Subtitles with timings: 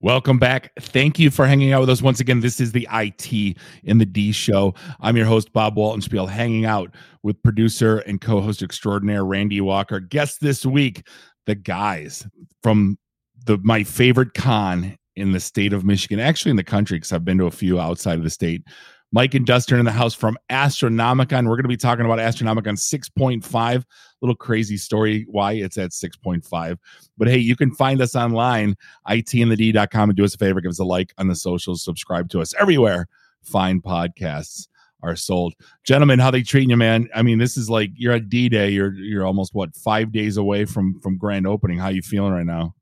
[0.00, 0.70] Welcome back.
[0.78, 2.38] Thank you for hanging out with us once again.
[2.38, 4.72] This is the IT in the D show.
[5.00, 9.98] I'm your host, Bob Waltenspiel, hanging out with producer and co host extraordinaire Randy Walker.
[9.98, 11.04] Guest this week,
[11.46, 12.24] the guys
[12.62, 12.96] from
[13.44, 17.24] the my favorite con in the state of Michigan, actually in the country, because I've
[17.24, 18.62] been to a few outside of the state.
[19.10, 21.46] Mike and Dustin in the house from Astronomicon.
[21.46, 23.84] We're going to be talking about Astronomicon 6.5.
[24.20, 26.76] Little crazy story why it's at 6.5.
[27.16, 28.76] But hey, you can find us online,
[29.08, 32.40] itandthed.com, and do us a favor, give us a like on the socials, subscribe to
[32.40, 33.08] us everywhere.
[33.42, 34.68] Fine podcasts
[35.02, 35.54] are sold.
[35.84, 37.08] Gentlemen, how they treating you, man?
[37.14, 38.68] I mean, this is like you're at D Day.
[38.70, 41.78] You're you're almost what five days away from from grand opening.
[41.78, 42.74] How you feeling right now?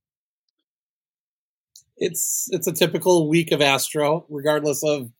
[1.98, 5.10] It's it's a typical week of Astro, regardless of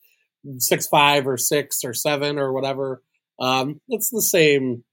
[0.57, 3.01] six five or six or seven or whatever.
[3.39, 4.83] Um, it's the same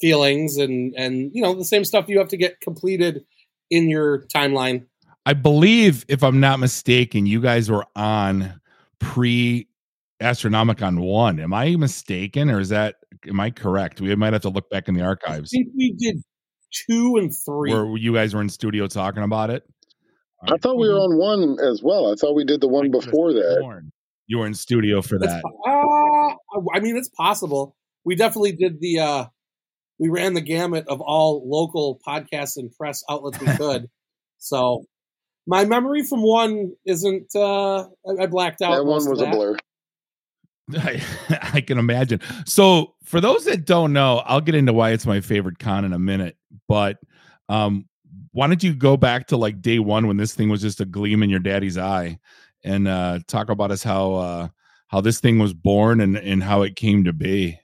[0.00, 3.24] feelings and and you know the same stuff you have to get completed
[3.70, 4.86] in your timeline.
[5.24, 8.60] I believe, if I'm not mistaken, you guys were on
[9.00, 9.68] pre
[10.22, 11.40] Astronomicon one.
[11.40, 12.96] Am I mistaken, or is that
[13.28, 14.00] am I correct?
[14.00, 15.50] We might have to look back in the archives.
[15.52, 16.22] I think we did
[16.88, 17.72] two and three.
[17.72, 19.64] Where you guys were in studio talking about it.
[20.42, 22.12] I thought we were on one as well.
[22.12, 23.82] I thought we did the one before that.
[24.26, 25.42] You were in studio for that.
[25.44, 27.76] Uh, I mean, it's possible.
[28.04, 28.98] We definitely did the.
[29.00, 29.24] uh
[29.98, 33.88] We ran the gamut of all local podcasts and press outlets we could.
[34.38, 34.84] so,
[35.46, 37.34] my memory from one isn't.
[37.34, 38.76] uh I, I blacked out.
[38.76, 39.28] That one was that.
[39.28, 39.56] a blur.
[40.74, 41.02] I,
[41.54, 42.20] I can imagine.
[42.46, 45.92] So, for those that don't know, I'll get into why it's my favorite con in
[45.92, 46.36] a minute.
[46.68, 46.98] But
[47.48, 47.86] um,
[48.32, 50.84] why don't you go back to like day one when this thing was just a
[50.84, 52.18] gleam in your daddy's eye?
[52.66, 54.48] And uh, talk about us how uh,
[54.88, 57.60] how this thing was born and and how it came to be.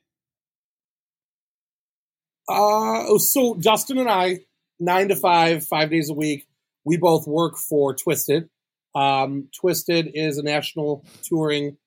[2.49, 4.41] Uh, so Dustin and I,
[4.79, 6.47] nine to five, five days a week,
[6.85, 8.49] we both work for Twiztid.
[8.95, 11.79] Um, Twiztid is a national touring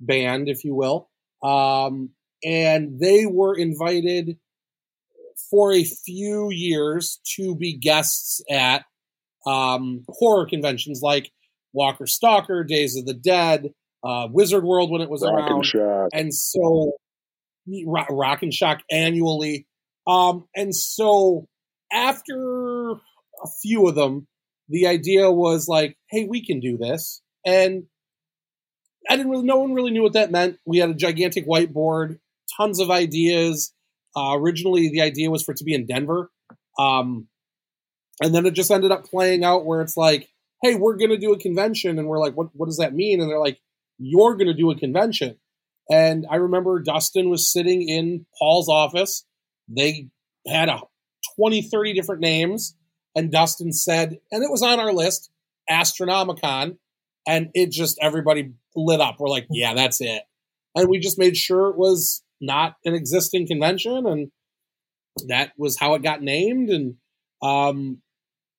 [0.00, 1.08] band, if you will,
[1.42, 2.10] um,
[2.44, 4.38] and they were invited
[5.50, 8.84] for a few years to be guests at
[9.46, 11.30] um, horror conventions like
[11.72, 13.72] Walker Stalker, Days of the Dead,
[14.04, 16.08] uh, Wizard World when it was Rock around, and Shock.
[16.12, 16.92] and so
[17.86, 19.66] Rock, Rock and Shock annually.
[20.06, 21.46] Um, and so
[21.92, 24.26] after a few of them,
[24.68, 27.22] the idea was like, hey, we can do this.
[27.44, 27.84] And
[29.08, 30.58] I didn't really, no one really knew what that meant.
[30.66, 32.18] We had a gigantic whiteboard,
[32.56, 33.72] tons of ideas.
[34.16, 36.30] Uh, originally, the idea was for it to be in Denver.
[36.78, 37.28] Um,
[38.22, 40.28] and then it just ended up playing out where it's like,
[40.62, 41.98] hey, we're going to do a convention.
[41.98, 43.20] And we're like, what, what does that mean?
[43.20, 43.60] And they're like,
[43.98, 45.36] you're going to do a convention.
[45.90, 49.24] And I remember Dustin was sitting in Paul's office.
[49.68, 50.08] They
[50.46, 50.80] had a
[51.36, 52.76] 20, 30 different names.
[53.14, 55.30] And Dustin said, and it was on our list,
[55.70, 56.76] Astronomicon.
[57.26, 59.16] And it just, everybody lit up.
[59.18, 60.22] We're like, yeah, that's it.
[60.74, 64.06] And we just made sure it was not an existing convention.
[64.06, 64.30] And
[65.28, 66.70] that was how it got named.
[66.70, 66.94] And
[67.42, 68.02] um,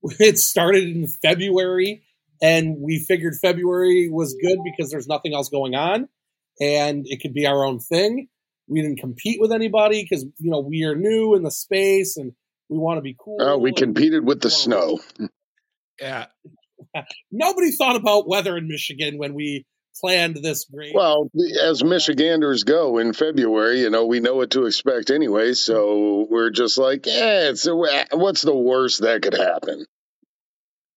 [0.20, 2.04] it started in February,
[2.42, 6.08] and we figured February was good because there's nothing else going on,
[6.60, 8.28] and it could be our own thing.
[8.68, 12.34] We didn't compete with anybody because you know we are new in the space and
[12.70, 13.38] we want to be cool.
[13.40, 15.00] Oh, we competed with the snow.
[16.00, 16.28] Yeah.
[17.32, 19.66] Nobody thought about weather in Michigan when we
[20.00, 20.94] planned this great.
[20.96, 21.30] Well,
[21.64, 25.54] as Michiganders go in February, you know, we know what to expect anyway.
[25.54, 27.76] So we're just like, yeah, it's a,
[28.14, 29.86] what's the worst that could happen?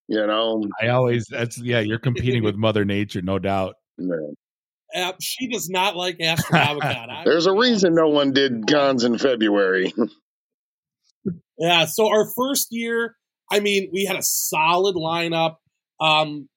[0.08, 3.76] You know, I always, that's, yeah, you're competing with Mother Nature, no doubt.
[3.98, 4.34] man.
[4.94, 7.24] Uh, she does not like Astronomicon.
[7.24, 9.92] There's a reason no one did cons in February.
[11.58, 13.14] Yeah, so our first year,
[13.48, 15.56] I mean, we had a solid lineup.
[16.00, 16.48] Um,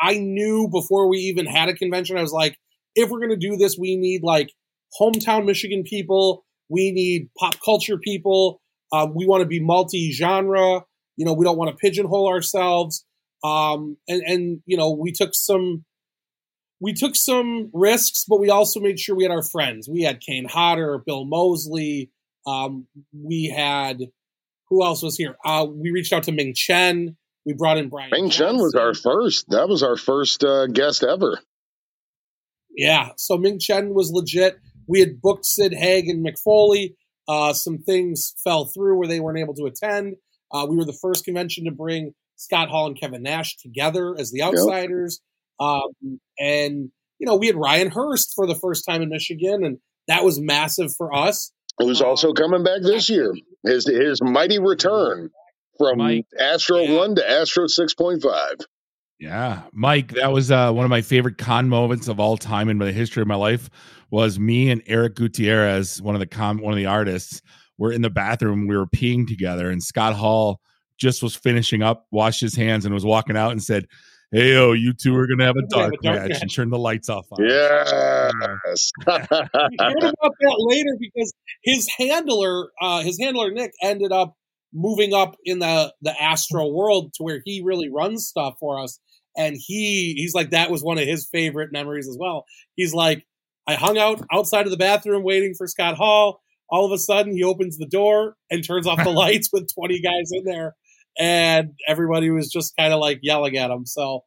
[0.00, 2.56] I knew before we even had a convention, I was like,
[2.94, 4.52] if we're going to do this, we need like
[5.00, 6.44] hometown Michigan people.
[6.68, 8.60] We need pop culture people.
[8.92, 10.84] Um, we want to be multi genre.
[11.16, 13.04] You know, we don't want to pigeonhole ourselves.
[13.44, 15.84] Um, and, and, you know, we took some,
[16.80, 19.88] we took some risks, but we also made sure we had our friends.
[19.88, 22.10] We had Kane Hodder, Bill Moseley.
[22.46, 23.98] Um, we had,
[24.68, 25.36] who else was here?
[25.44, 27.16] Uh, we reached out to Ming Chen.
[27.44, 28.10] We brought in Brian.
[28.12, 29.46] Ming Chen was our first.
[29.48, 31.40] That was our first uh, guest ever.
[32.76, 34.58] Yeah, so Ming Chen was legit.
[34.86, 36.96] We had booked Sid Haig and Mick Foley.
[37.28, 40.16] Uh, some things fell through where they weren't able to attend.
[40.52, 44.30] Uh, we were the first convention to bring Scott Hall and Kevin Nash together as
[44.32, 45.20] the outsiders.
[45.60, 49.78] Um, and, you know, we had Ryan Hurst for the first time in Michigan, and
[50.08, 51.52] that was massive for us.
[51.78, 53.32] Who's also coming back this year.
[53.64, 55.30] His his mighty return
[55.82, 56.96] from Mike, Astro yeah.
[56.96, 58.56] One to Astro Six Point Five.
[59.18, 62.78] Yeah, Mike, that was uh, one of my favorite con moments of all time in
[62.78, 63.70] the history of my life.
[64.10, 67.40] Was me and Eric Gutierrez, one of the con, one of the artists,
[67.78, 68.66] were in the bathroom.
[68.66, 70.60] We were peeing together, and Scott Hall
[70.98, 73.86] just was finishing up, washed his hands, and was walking out and said,
[74.32, 76.52] "Hey, yo, you two are gonna have a dark, have a dark match, match, and
[76.52, 77.92] turn the lights off." On yes,
[79.06, 81.32] we heard about that later because
[81.62, 84.36] his handler, uh, his handler Nick, ended up
[84.72, 88.98] moving up in the the astral world to where he really runs stuff for us
[89.36, 92.44] and he he's like that was one of his favorite memories as well.
[92.76, 93.26] He's like,
[93.66, 96.40] I hung out outside of the bathroom waiting for Scott Hall.
[96.68, 100.00] All of a sudden, he opens the door and turns off the lights with 20
[100.00, 100.74] guys in there,
[101.18, 103.84] and everybody was just kind of like yelling at him.
[103.84, 104.24] So,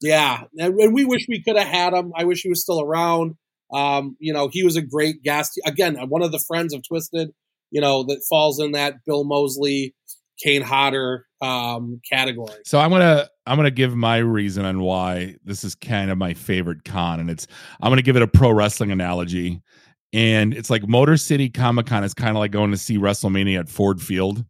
[0.00, 2.12] yeah, and, and we wish we could have had him.
[2.16, 3.36] I wish he was still around.
[3.72, 5.58] Um, you know, he was a great guest.
[5.64, 7.30] Again, one of the friends of Twiztid,
[7.70, 9.94] you know, that falls in that Bill Moseley,
[10.42, 12.54] Kane Hodder um, category.
[12.64, 16.34] So I'm gonna I'm gonna give my reason on why this is kind of my
[16.34, 17.46] favorite con, and it's
[17.80, 19.60] I'm gonna give it a pro wrestling analogy,
[20.12, 23.60] and it's like Motor City Comic Con is kind of like going to see WrestleMania
[23.60, 24.44] at Ford Field,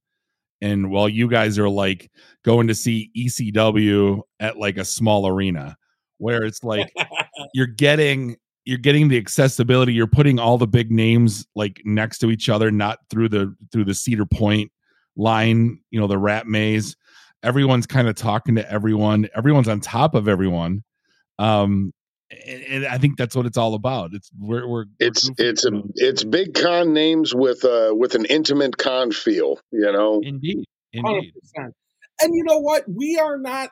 [0.61, 2.11] and while you guys are like
[2.45, 5.77] going to see ECW at like a small arena,
[6.19, 6.93] where it's like
[7.55, 8.37] you're getting
[8.67, 12.71] you're getting the accessibility you're putting all the big names like next to each other
[12.71, 14.71] not through the through the cedar point
[15.17, 16.97] line, you know, the rat maze.
[17.43, 19.29] Everyone's kind of talking to everyone.
[19.35, 20.85] Everyone's on top of everyone.
[21.39, 21.93] Um,
[22.31, 24.11] and, and I think that's what it's all about.
[24.13, 28.25] It's we're, we're it's we're it's a it's big con names with uh with an
[28.27, 30.21] intimate con feel, you know.
[30.23, 31.33] Indeed, indeed.
[31.59, 31.71] 100%.
[32.23, 32.85] And you know what?
[32.89, 33.71] We are not.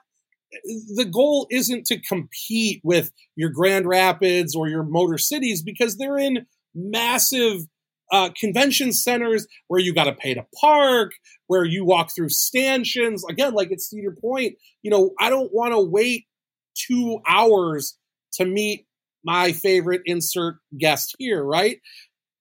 [0.97, 6.19] The goal isn't to compete with your Grand Rapids or your Motor Cities because they're
[6.19, 7.63] in massive
[8.13, 11.13] uh, convention centers where you got to pay to park,
[11.47, 13.25] where you walk through stanchions.
[13.29, 16.27] Again, like it's Cedar Point, you know, I don't want to wait
[16.75, 17.97] two hours
[18.35, 18.87] to meet
[19.25, 21.79] my favorite insert guest here, right?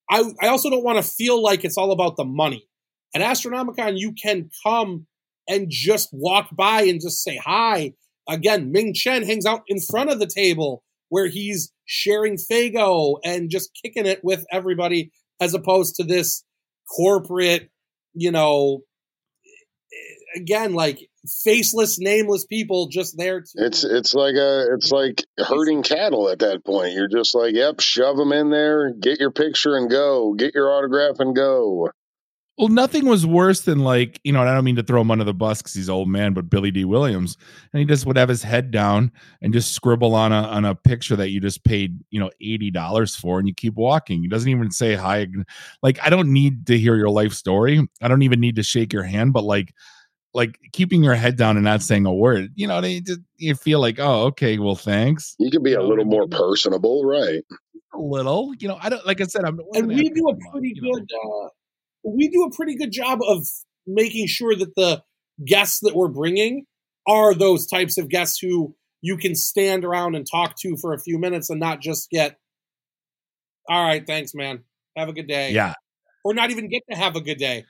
[0.10, 2.68] I, I also don't want to feel like it's all about the money.
[3.16, 5.08] At Astronomicon, you can come
[5.48, 7.94] and just walk by and just say hi.
[8.28, 13.50] Again, Ming Chen hangs out in front of the table where he's sharing Faygo and
[13.50, 15.12] just kicking it with everybody
[15.42, 16.44] as opposed to this
[16.96, 17.70] corporate,
[18.14, 18.84] you know,
[20.36, 21.10] again, like
[21.44, 23.42] faceless, nameless people just there.
[23.42, 26.94] To- it's it's like a it's like herding cattle at that point.
[26.94, 30.72] You're just like, yep, shove them in there, get your picture and go, get your
[30.72, 31.90] autograph and go.
[32.58, 35.10] Well, nothing was worse than like, you know, and I don't mean to throw him
[35.10, 37.36] under the bus because he's old man, but Billy Dee Williams.
[37.72, 39.12] And he just would have his head down
[39.42, 43.20] and just scribble on a on a picture that you just paid, you know, $80
[43.20, 44.22] for and you keep walking.
[44.22, 45.26] He doesn't even say hi.
[45.82, 47.88] Like, I don't need to hear your life story.
[48.04, 49.74] I don't even need to shake your hand, but like
[50.36, 53.56] like keeping your head down and not saying a word, you know, they just you
[53.56, 55.36] feel like, oh, okay, well, thanks.
[55.40, 57.44] You can be a little more personable, right?
[57.94, 58.78] A little, you know.
[58.82, 61.04] I don't like I said, I'm and we do a pretty good.
[61.04, 61.50] Uh,
[62.04, 63.48] we do a pretty good job of
[63.88, 65.04] making sure that the
[65.46, 66.66] guests that we're bringing
[67.08, 71.00] are those types of guests who you can stand around and talk to for a
[71.00, 72.38] few minutes and not just get,
[73.68, 74.64] all right, thanks, man.
[74.96, 75.52] Have a good day.
[75.52, 75.74] Yeah.
[76.24, 77.66] Or not even get to have a good day.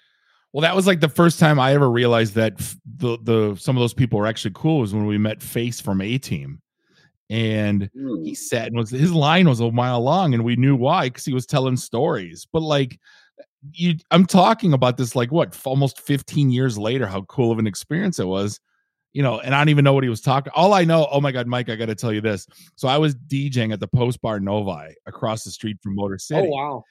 [0.51, 3.81] Well, that was like the first time I ever realized that the the some of
[3.81, 6.59] those people were actually cool was when we met Face from A Team,
[7.27, 8.33] and he hmm.
[8.33, 11.47] said was his line was a mile long, and we knew why because he was
[11.47, 12.45] telling stories.
[12.53, 12.99] But like
[13.71, 17.67] you i'm talking about this like what almost 15 years later how cool of an
[17.67, 18.59] experience it was
[19.13, 21.21] you know and i don't even know what he was talking all i know oh
[21.21, 22.45] my god mike i gotta tell you this.
[22.75, 26.17] So i was djing at the post bar novi across the street from motor oh,
[26.17, 26.83] city oh wow.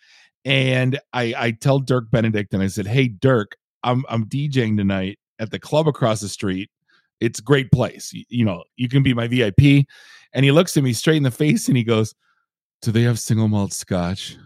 [0.44, 5.18] and i i tell dirk benedict and i said hey dirk i'm i'm djing tonight
[5.42, 6.70] at the club across the street.
[7.20, 8.12] It's a great place.
[8.12, 9.86] You, you know you can be my vip
[10.32, 12.14] and he looks at me straight in the face and he goes
[12.80, 14.36] do they have single malt scotch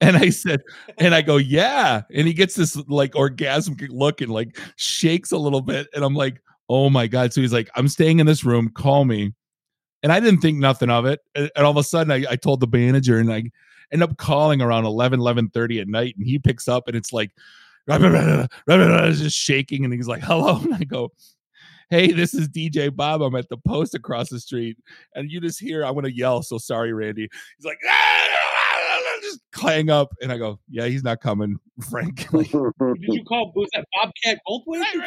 [0.00, 0.62] and I said,
[0.98, 2.02] and I go, yeah.
[2.14, 5.88] And he gets this like orgasmic look and like shakes a little bit.
[5.94, 7.32] And I'm like, oh my God.
[7.32, 8.70] So he's like, I'm staying in this room.
[8.70, 9.34] Call me.
[10.02, 11.20] And I didn't think nothing of it.
[11.34, 13.44] And, all of a sudden I, I told the manager and I
[13.92, 16.14] end up calling around 11, 11 30 at night.
[16.16, 17.30] And he picks up and it's like,
[19.20, 19.84] just shaking.
[19.84, 20.60] And he's like, hello.
[20.64, 21.12] And I go,
[21.90, 23.20] hey, this is DJ Bob.
[23.20, 24.78] I'm at the post across the street.
[25.14, 26.42] And you just hear, I'm going to yell.
[26.42, 27.28] So sorry, Randy.
[27.58, 28.29] He's like, ah!
[29.20, 31.58] Just clang up, and I go, "Yeah, he's not coming,
[31.88, 34.80] Frank." Did you call was that Bobcat Goldthwait?
[34.80, 35.02] Right, you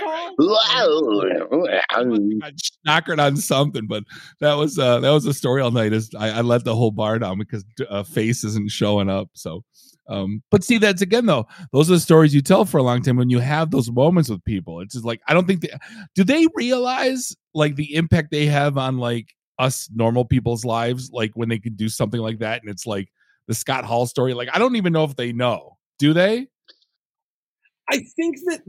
[2.41, 2.53] right,
[2.85, 4.03] Knocking on something, but
[4.39, 5.93] that was uh that was a story all night.
[5.93, 9.29] Is I, I let the whole bar down because uh, face isn't showing up.
[9.33, 9.63] So,
[10.07, 11.47] um, but see, that's again though.
[11.71, 14.29] Those are the stories you tell for a long time when you have those moments
[14.29, 14.81] with people.
[14.81, 15.73] It's just like I don't think they
[16.15, 21.31] do they realize like the impact they have on like us normal people's lives, like
[21.35, 23.09] when they can do something like that, and it's like
[23.47, 24.33] the Scott Hall story.
[24.33, 25.77] Like I don't even know if they know.
[25.99, 26.47] Do they?
[27.89, 28.61] I think that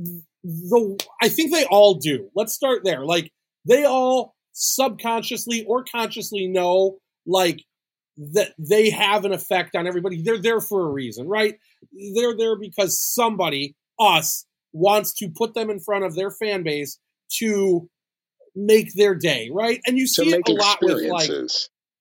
[0.43, 2.31] the I think they all do.
[2.35, 3.04] Let's start there.
[3.04, 3.31] Like
[3.66, 7.64] they all subconsciously or consciously know like
[8.16, 10.23] that they have an effect on everybody.
[10.23, 11.57] They're there for a reason, right?
[12.14, 16.99] They're there because somebody, us, wants to put them in front of their fan base
[17.38, 17.88] to
[18.54, 19.81] make their day, right?
[19.87, 21.31] And you see it a lot with like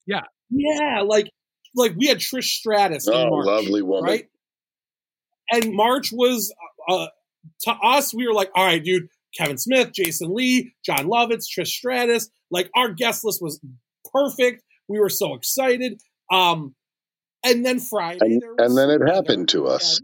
[0.05, 0.21] Yeah.
[0.49, 1.29] Yeah, like
[1.75, 4.09] like we had Trish Stratus oh, March, lovely woman.
[4.09, 4.29] Right?
[5.51, 6.53] And March was
[6.87, 7.07] uh,
[7.61, 11.67] to us, we were like, all right, dude, Kevin Smith, Jason Lee, Jon Lovitz, Trish
[11.67, 12.29] Stratus.
[12.51, 13.59] Like our guest list was
[14.13, 14.63] perfect.
[14.87, 16.01] We were so excited.
[16.31, 16.75] Um,
[17.45, 19.99] and then Friday, and, and then it happened to us.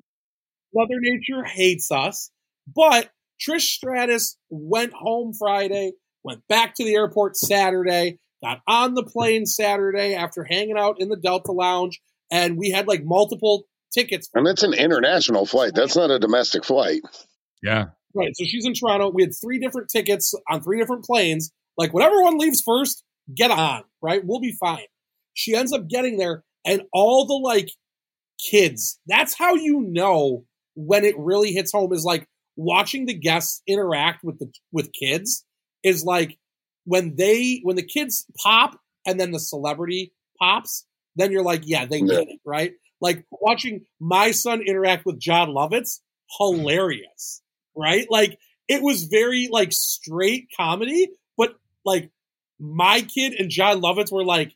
[0.74, 2.30] Mother Nature hates us,
[2.68, 3.10] but
[3.40, 9.46] Trish Stratus went home Friday, went back to the airport Saturday, got on the plane
[9.46, 14.30] Saturday after hanging out in the Delta Lounge, and we had like multiple tickets.
[14.34, 15.74] And it's an international flight.
[15.76, 17.02] That's not a domestic flight.
[17.62, 17.86] Yeah.
[18.16, 18.36] Right.
[18.36, 19.12] So she's in Toronto.
[19.14, 21.52] We had three different tickets on three different planes.
[21.78, 23.04] Like, whatever one leaves first,
[23.34, 24.22] get on, right?
[24.24, 24.86] We'll be fine.
[25.34, 27.70] She ends up getting there, and all the like
[28.50, 33.62] kids, that's how you know when it really hits home is like watching the guests
[33.68, 35.46] interact with the with kids
[35.84, 36.38] is like
[36.90, 41.86] when they when the kids pop and then the celebrity pops, then you're like, yeah,
[41.86, 42.74] they get it, right?
[43.00, 46.00] Like watching my son interact with Jon Lovitz,
[46.40, 47.44] hilarious,
[47.78, 48.08] right?
[48.10, 51.56] Like it was very like straight comedy, but
[51.86, 52.10] like
[52.60, 54.56] my kid and Jon Lovitz were like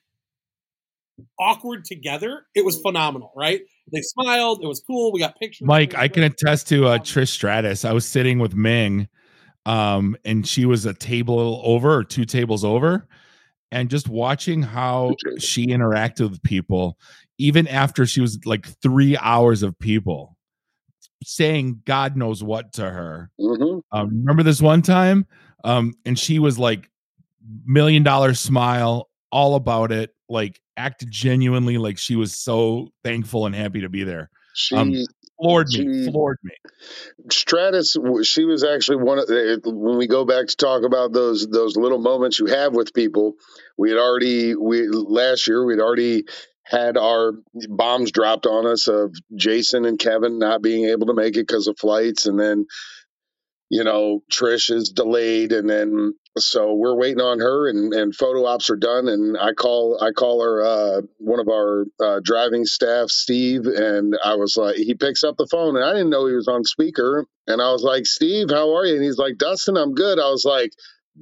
[1.39, 2.47] awkward together.
[2.55, 3.61] It was phenomenal, right?
[3.91, 4.63] They smiled.
[4.63, 5.11] It was cool.
[5.13, 5.67] We got pictures.
[5.67, 7.85] Mike, I can attest to uh, Trish Stratus.
[7.85, 9.07] I was sitting with Ming,
[9.65, 13.07] um, and she was a table over or two tables over,
[13.71, 16.97] and just watching how she interacted with people,
[17.37, 20.37] even after she was like three hours of people
[21.23, 23.31] saying God knows what to her.
[23.39, 23.79] Mm-hmm.
[23.91, 25.25] Um, remember this one time?
[25.63, 26.89] Um, and she was like
[27.65, 33.55] million dollar smile, all about it, like acted genuinely like she was so thankful and
[33.55, 34.29] happy to be there.
[34.53, 34.93] She um,
[35.41, 36.53] floored she, me, floored me.
[37.31, 41.47] Stratus, she was actually one of the, when we go back to talk about those
[41.47, 43.33] those little moments you have with people.
[43.77, 46.25] We had already we last year we'd already
[46.65, 47.33] had our
[47.67, 51.67] bombs dropped on us of Jason and Kevin not being able to make it because
[51.67, 52.65] of flights, and then
[53.69, 58.45] you know Trish is delayed, and then so we're waiting on her, and, and photo
[58.45, 62.65] ops are done, and I call I call her uh, one of our uh, driving
[62.65, 66.27] staff, Steve, and I was like, he picks up the phone, and I didn't know
[66.27, 68.95] he was on speaker, and I was like, Steve, how are you?
[68.95, 70.19] And he's like, Dustin, I'm good.
[70.19, 70.71] I was like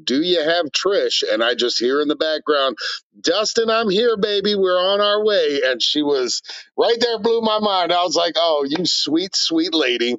[0.03, 1.23] do you have Trish?
[1.29, 2.77] And I just hear in the background,
[3.19, 4.55] Dustin, I'm here, baby.
[4.55, 5.61] We're on our way.
[5.65, 6.41] And she was
[6.77, 7.91] right there, blew my mind.
[7.91, 10.15] I was like, oh, you sweet, sweet lady.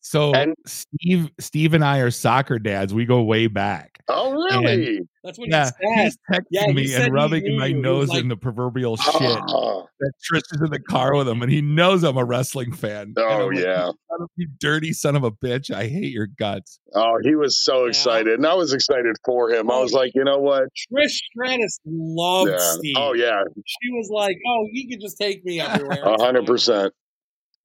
[0.00, 2.94] So and, Steve, Steve and I are soccer dads.
[2.94, 4.02] We go way back.
[4.08, 4.96] Oh, really?
[4.96, 8.28] And That's what yeah, he he's texting yeah, me and rubbing my nose like, in
[8.28, 9.38] the proverbial shit.
[9.48, 9.86] Oh.
[10.00, 13.12] That Trish is in the car with him, and he knows I'm a wrestling fan.
[13.18, 13.90] Oh like, yeah,
[14.36, 15.70] you dirty son of a bitch!
[15.70, 16.80] I hate your guts.
[16.94, 17.90] Oh, he was so yeah.
[17.90, 19.70] excited, and I was excited for him.
[19.70, 20.64] I was like, you know what?
[20.90, 22.56] Trish Stratus loved yeah.
[22.58, 22.94] Oh, Steve.
[22.96, 26.02] Oh yeah, she was like, oh, he could just take me everywhere.
[26.02, 26.94] A hundred percent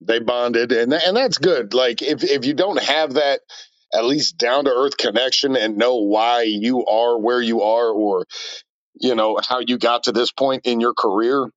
[0.02, 1.74] they bonded and and that's good.
[1.74, 3.42] Like if if you don't have that
[3.94, 8.26] at least down to earth connection and know why you are where you are or
[8.96, 11.50] you know how you got to this point in your career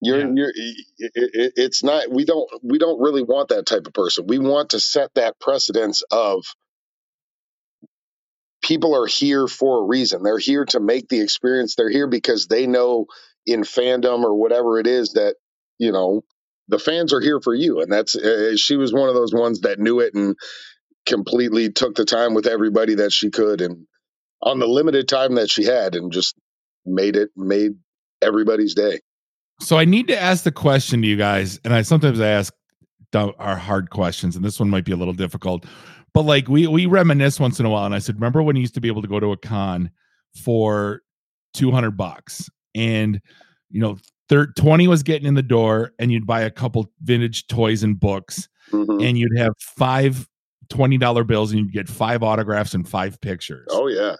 [0.00, 0.32] you're yeah.
[0.34, 4.26] you're it, it's not we don't we don't really want that type of person.
[4.26, 6.44] We want to set that precedence of
[8.62, 10.22] people are here for a reason.
[10.22, 11.74] They're here to make the experience.
[11.74, 13.06] They're here because they know
[13.46, 15.36] in fandom or whatever it is that
[15.78, 16.22] you know
[16.70, 17.80] the fans are here for you.
[17.80, 20.36] And that's uh, she was one of those ones that knew it and
[21.06, 23.86] completely took the time with everybody that she could and
[24.42, 26.34] on the limited time that she had and just
[26.86, 27.72] made it made
[28.22, 29.00] everybody's day.
[29.60, 32.54] So i need to ask the question to you guys and i sometimes i ask
[33.14, 35.66] our hard questions and this one might be a little difficult
[36.14, 38.60] but like we we reminisce once in a while and i said remember when you
[38.60, 39.90] used to be able to go to a con
[40.34, 41.02] for
[41.54, 42.48] 200 bucks?
[42.74, 43.20] And
[43.70, 43.98] you know
[44.30, 47.98] thir- 20 was getting in the door and you'd buy a couple vintage toys and
[47.98, 49.04] books mm-hmm.
[49.04, 50.26] and you'd have five
[50.68, 53.66] $20 bills and you'd get five autographs and five pictures.
[53.70, 54.14] Oh yeah.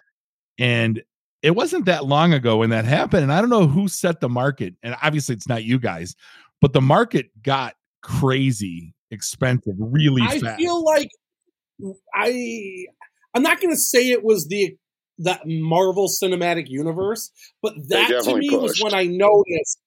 [0.58, 1.02] And
[1.42, 4.28] it wasn't that long ago when that happened and I don't know who set the
[4.28, 6.16] market and obviously it's not you guys,
[6.60, 10.36] but the market got crazy expensive really fast.
[10.36, 10.58] I fast.
[10.58, 11.08] feel like
[12.14, 12.86] I
[13.32, 14.76] I'm not going to say it was the
[15.20, 17.30] that Marvel Cinematic Universe.
[17.62, 19.78] But that to definitely me was when I noticed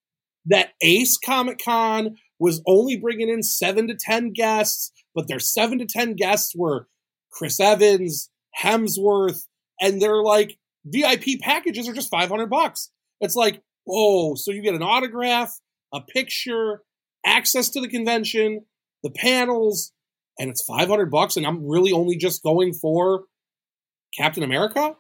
[0.46, 5.80] that Ace Comic Con was only bringing in seven to 10 guests, but their seven
[5.80, 6.88] to 10 guests were
[7.32, 8.30] Chris Evans,
[8.62, 9.44] Hemsworth,
[9.80, 12.92] and they're like VIP packages are just 500 bucks.
[13.22, 15.58] It's like, oh, so you get an autograph,
[15.94, 16.82] a picture,
[17.26, 18.66] access to the convention,
[19.04, 19.94] the panels,
[20.38, 23.24] and it's 500 bucks and I'm really only just going for
[24.18, 24.96] Captain America?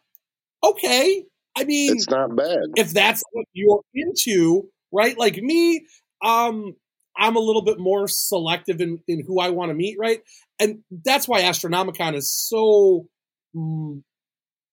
[0.64, 1.26] Okay.
[1.56, 2.58] I mean, It's not bad.
[2.76, 5.18] if that's what you're into, right?
[5.18, 5.86] Like me,
[6.24, 6.76] um,
[7.16, 10.22] I'm a little bit more selective in, in who I want to meet, right?
[10.60, 13.08] And that's why Astronomicon is so
[13.56, 14.02] mm,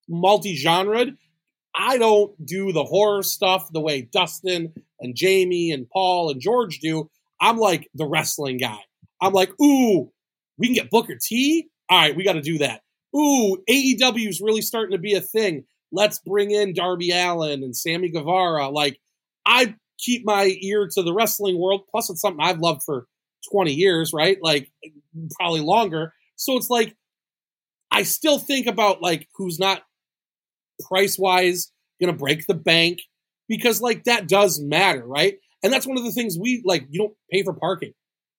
[0.08, 1.16] multi-genred.
[1.74, 6.80] I don't do the horror stuff the way Dustin and Jamie and Paul and George
[6.80, 7.10] do.
[7.40, 8.78] I'm like the wrestling guy.
[9.20, 10.10] I'm like, ooh,
[10.58, 11.68] we can get Booker T.
[11.88, 12.82] All right, we got to do that.
[13.16, 15.64] Ooh, AEW is really starting to be a thing.
[15.92, 18.68] Let's bring in Darby Allin and Sammy Guevara.
[18.68, 19.00] Like,
[19.44, 21.82] I keep my ear to the wrestling world.
[21.90, 23.06] Plus, it's something I've loved for
[23.52, 24.38] 20 years, right?
[24.42, 24.70] Like,
[25.38, 26.12] probably longer.
[26.36, 26.96] So it's like,
[27.90, 29.82] I still think about like who's not
[30.88, 33.00] price wise gonna break the bank
[33.48, 35.34] because like that does matter, right?
[35.62, 36.86] And that's one of the things we like.
[36.88, 37.92] You don't pay for parking.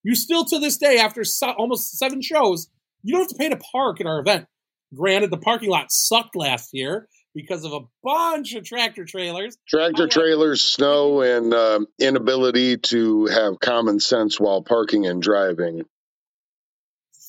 [0.03, 2.69] You still to this day, after so- almost seven shows,
[3.03, 4.47] you don't have to pay to park at our event.
[4.95, 9.57] Granted, the parking lot sucked last year because of a bunch of tractor trailers.
[9.67, 15.83] Tractor trailers, snow, and um inability to have common sense while parking and driving.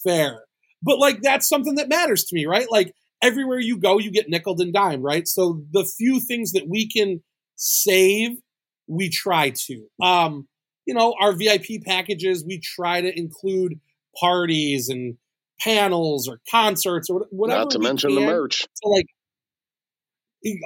[0.04, 0.42] fair.
[0.82, 2.66] But like that's something that matters to me, right?
[2.70, 2.92] Like
[3.22, 5.26] everywhere you go, you get nickel and dime, right?
[5.28, 7.22] So the few things that we can
[7.56, 8.32] save,
[8.88, 9.86] we try to.
[10.02, 10.48] Um,
[10.84, 13.78] you know, our VIP packages, we try to include
[14.20, 15.16] parties and
[15.60, 17.60] panels or concerts or whatever.
[17.60, 18.66] Not to mention the merch.
[18.84, 19.06] like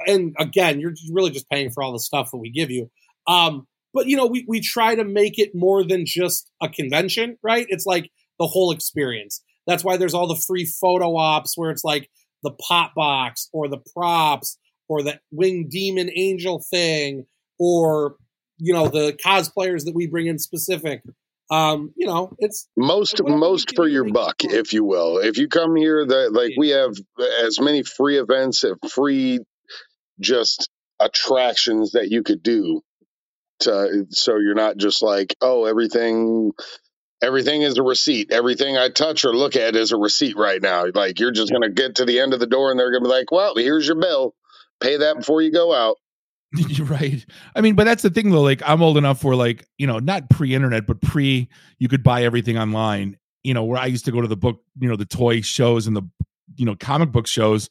[0.05, 2.89] and again you're really just paying for all the stuff that we give you.
[3.27, 7.37] Um but you know we, we try to make it more than just a convention
[7.43, 7.65] right?
[7.69, 9.43] It's like the whole experience.
[9.65, 12.09] That's why there's all the free photo ops where it's like
[12.43, 17.25] the pop box or the props or the wing demon angel thing
[17.59, 18.15] or
[18.57, 21.01] you know the cosplayers that we bring in specific.
[21.49, 25.17] Um you know it's most most for your buck if you will.
[25.17, 26.91] If you come here that like we have
[27.43, 29.39] as many free events and free
[30.19, 32.81] just attractions that you could do
[33.59, 36.51] to so you're not just like oh everything
[37.21, 40.85] everything is a receipt everything i touch or look at is a receipt right now
[40.93, 43.09] like you're just gonna get to the end of the door and they're gonna be
[43.09, 44.33] like well here's your bill
[44.79, 45.97] pay that before you go out
[46.53, 47.25] You're right.
[47.55, 48.41] I mean, but that's the thing though.
[48.41, 52.23] Like, I'm old enough for like, you know, not pre-internet, but pre you could buy
[52.23, 53.17] everything online.
[53.43, 55.87] You know, where I used to go to the book, you know, the toy shows
[55.87, 56.03] and the,
[56.55, 57.69] you know, comic book shows,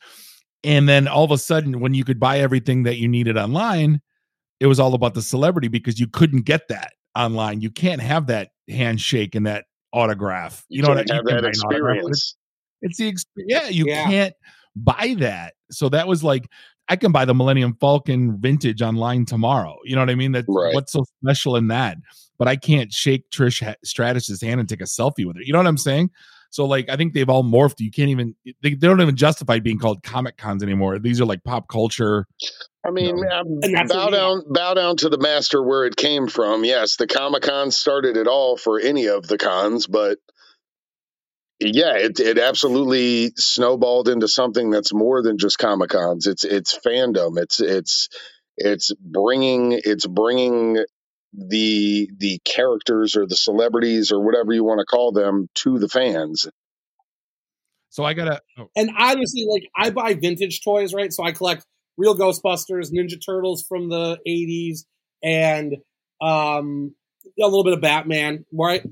[0.65, 4.01] and then all of a sudden, when you could buy everything that you needed online,
[4.61, 7.61] it was all about the celebrity because you couldn't get that online.
[7.61, 10.65] You can't have that handshake and that autograph.
[10.69, 12.37] You, know, what I- have you can that buy an autograph, but experience
[12.83, 14.05] it's the exp- yeah, you Yeah.
[14.05, 14.35] can't
[14.75, 15.55] buy that.
[15.71, 16.49] So that was like
[16.89, 19.77] I can buy the Millennium Falcon vintage online tomorrow.
[19.85, 20.31] You know what I mean?
[20.33, 20.73] That's Right.
[20.75, 21.99] what's so special in that.
[22.39, 25.43] But I can't shake Trish Stratus's hand and take a selfie with her.
[25.43, 26.11] You know what I'm saying?
[26.57, 27.81] So like I think they've all morphed.
[27.81, 30.99] You can't even they, they don't even justify being called comic cons anymore.
[30.99, 32.27] These are like pop culture.
[32.83, 33.29] I mean, No.
[33.41, 36.65] um, bow down, bow down to the master where it came from.
[36.65, 40.17] Yes, the Comic Con started it all for any of the cons, but
[41.61, 46.27] yeah, it it absolutely snowballed into something that's more than just Comic Cons.
[46.27, 47.39] It's it's fandom.
[47.39, 48.09] It's it's
[48.57, 50.83] it's bringing it's bringing
[51.37, 55.89] the the characters or the celebrities or whatever you want to call them to the
[55.89, 56.49] fans.
[57.91, 61.13] So I gotta oh, And honestly, like I buy vintage toys, right?
[61.13, 61.65] So I collect
[61.97, 64.85] real Ghostbusters, Ninja Turtles from the '80s,
[65.23, 65.77] and
[66.21, 66.95] um,
[67.41, 68.45] a little bit of Batman.
[68.53, 68.83] Right?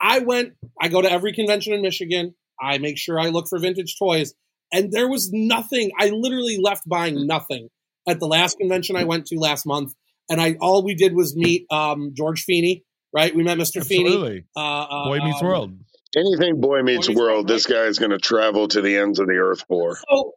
[0.00, 0.54] I went.
[0.80, 2.34] I go to every convention in Michigan.
[2.60, 4.34] I make sure I look for vintage toys,
[4.72, 5.90] and there was nothing.
[5.98, 7.68] I literally left buying nothing
[8.06, 9.94] at the last convention I went to last month,
[10.28, 12.84] and I all we did was meet um, George Feeney.
[13.12, 13.32] Right?
[13.34, 13.84] We met Mr.
[13.84, 14.06] Feeney.
[14.08, 14.44] absolutely.
[14.56, 15.78] Uh, uh, Boy meets um, world.
[16.16, 18.96] Anything Boy Meets Boy Meets World, World, this guy is going to travel to the
[18.96, 19.96] ends of the earth for.
[20.08, 20.32] so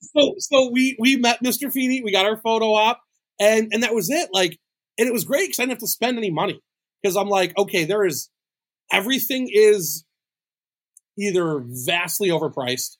[0.00, 1.70] so so we we met Mr.
[1.70, 3.00] Feeney, we got our photo op,
[3.40, 4.30] and and that was it.
[4.32, 4.58] Like,
[4.98, 6.60] and it was great because I didn't have to spend any money
[7.02, 8.30] because I'm like, okay, there is
[8.90, 10.04] everything is
[11.18, 12.96] either vastly overpriced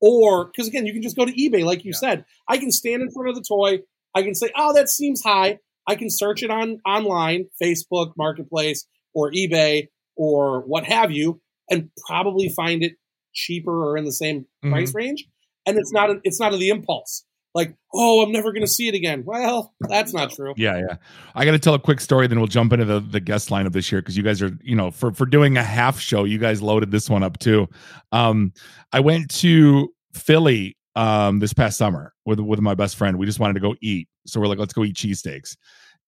[0.00, 1.98] or because again, you can just go to eBay, like you Yeah.
[1.98, 2.24] said.
[2.48, 3.80] I can stand in front of the toy,
[4.14, 5.58] I can say, oh, that seems high.
[5.88, 11.88] I can search it on online, Facebook Marketplace or eBay or what have you, and
[12.06, 12.92] probably find it
[13.34, 14.70] cheaper or in the same Mhm.
[14.70, 15.24] price range.
[15.66, 17.24] And it's not a, it's not of the impulse.
[17.54, 19.24] like, oh, I'm never going to see it again.
[19.26, 20.52] Well, that's not true.
[20.56, 20.96] Yeah, yeah.
[21.34, 23.72] I got to tell a quick story, then we'll jump into the the guest lineup
[23.72, 26.38] this year because you guys are, you know, for for doing a half show, you
[26.38, 27.66] guys loaded this one up too.
[28.12, 28.52] Um,
[28.92, 33.18] I went to Philly um this past summer with with my best friend.
[33.18, 35.56] We just wanted to go eat, so we're like, let's go eat cheesesteaks.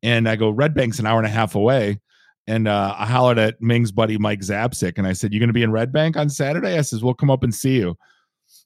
[0.02, 2.00] And I go, Red Bank's an hour and a half away.
[2.46, 5.54] And uh, I hollered at Ming's buddy Mike Zapcic, and I said, You're going to
[5.54, 7.96] be in Red Bank on Saturday?" I says, "We'll come up and see you."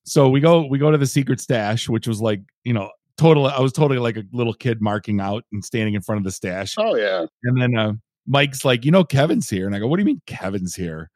[0.04, 3.46] So we go we go to the secret stash, which was like you know total.
[3.46, 6.30] I was totally like a little kid marking out and standing in front of the
[6.30, 6.76] stash.
[6.78, 7.26] Oh yeah.
[7.42, 7.92] And then uh,
[8.26, 11.10] Mike's like, "You know, Kevin's here," and I go, "What do you mean Kevin's here?"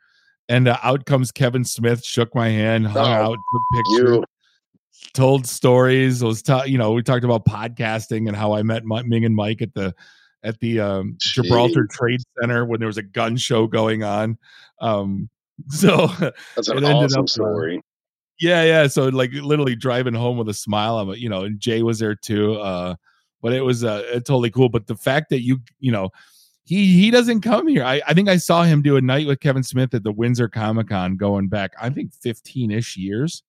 [0.50, 4.24] And uh, out comes Kevin Smith, shook my hand, hung Oh, out, took pictures You
[5.14, 6.22] told stories.
[6.22, 9.34] Was ta- you know we talked about podcasting and how I met Mi- Ming and
[9.34, 9.94] Mike at the
[10.42, 14.38] at the um, Gibraltar Trade Center when there was a gun show going on.
[14.80, 15.28] Um,
[15.68, 16.06] so
[16.54, 17.82] that's an It ended awesome up, uh, story.
[18.40, 18.86] yeah, yeah.
[18.86, 20.98] So like literally driving home with a smile.
[20.98, 22.54] I'm you know, and Jay was there too.
[22.54, 22.94] Uh,
[23.42, 24.68] but it was uh totally cool.
[24.68, 26.10] But the fact that you you know
[26.64, 27.82] he he doesn't come here.
[27.82, 30.48] I, I think I saw him do a night with Kevin Smith at the Windsor
[30.48, 33.42] Comic Con going back, I think 15 ish years.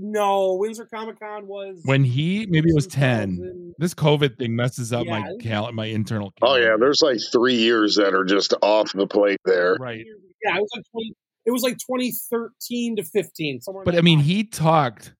[0.00, 3.74] No, Windsor Comic Con was When he maybe it was 10.
[3.78, 5.36] This COVID thing messes up my Yeah.
[5.40, 9.38] cal my internal Oh yeah, there's like three years that are just off the plate
[9.44, 9.76] there.
[9.80, 10.04] right.
[10.44, 11.12] Yeah, it was like 20,
[11.46, 13.60] it was like 2013 to 15.
[13.60, 13.84] Somewhere.
[13.84, 14.26] But I mean, time.
[14.26, 15.14] he talked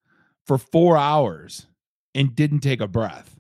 [0.47, 1.67] for four hours
[2.15, 3.35] and didn't take a breath.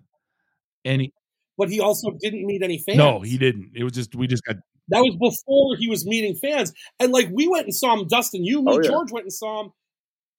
[0.85, 1.13] And he,
[1.57, 2.99] but he also didn't meet any fans.
[2.99, 3.73] no, he didn't.
[3.77, 4.57] It was just we just got
[4.89, 6.73] That was before he was meeting fans.
[6.99, 8.89] And like we went and saw him, Dustin, you, me, Oh, yeah.
[8.89, 9.71] George went and saw him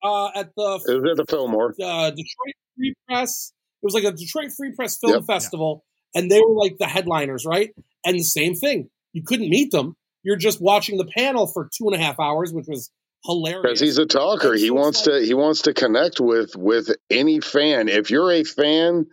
[0.02, 1.74] uh, at the It was at the Fillmore.
[1.82, 3.52] uh, Detroit Free Press.
[3.82, 5.24] It was like a Detroit Free Press Film Yep.
[5.26, 5.84] Festival,
[6.14, 7.70] and they were like the headliners, right?
[8.04, 8.88] And the same thing.
[9.12, 9.94] You couldn't meet them.
[10.22, 12.90] You're just watching the panel for two and a half hours, which was
[13.24, 13.62] hilarious.
[13.62, 14.52] Because he's a talker.
[14.54, 17.88] He wants to he wants to connect with with any fan.
[17.88, 19.06] If you're a fan,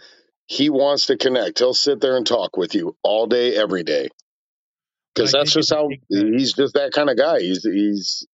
[0.48, 1.60] he wants to connect.
[1.60, 4.10] He'll sit there and talk with you all day, every day.
[5.16, 7.40] Because that's just how he's just that kind of guy.
[7.40, 8.28] He's he's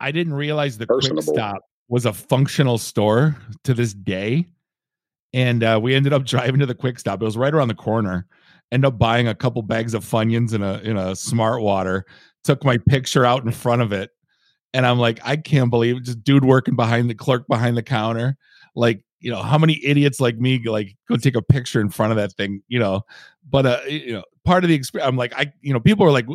[0.00, 4.46] I didn't realize the quick stop was a functional store to this day.
[5.32, 7.20] And uh, we ended up driving to the quick stop.
[7.20, 8.26] It was right around the corner.
[8.72, 12.06] Ended up buying a couple bags of Funyuns in a in a smart water.
[12.44, 14.10] Took my picture out in front of it.
[14.72, 16.04] And I'm like, I can't believe it.
[16.04, 18.36] Just dude working behind the clerk behind the counter.
[18.74, 22.10] Like, you know, how many idiots like me like go take a picture in front
[22.10, 23.02] of that thing, you know?
[23.48, 26.10] But uh, you know, part of the experience, I'm like, I, you know, people are
[26.10, 26.26] like,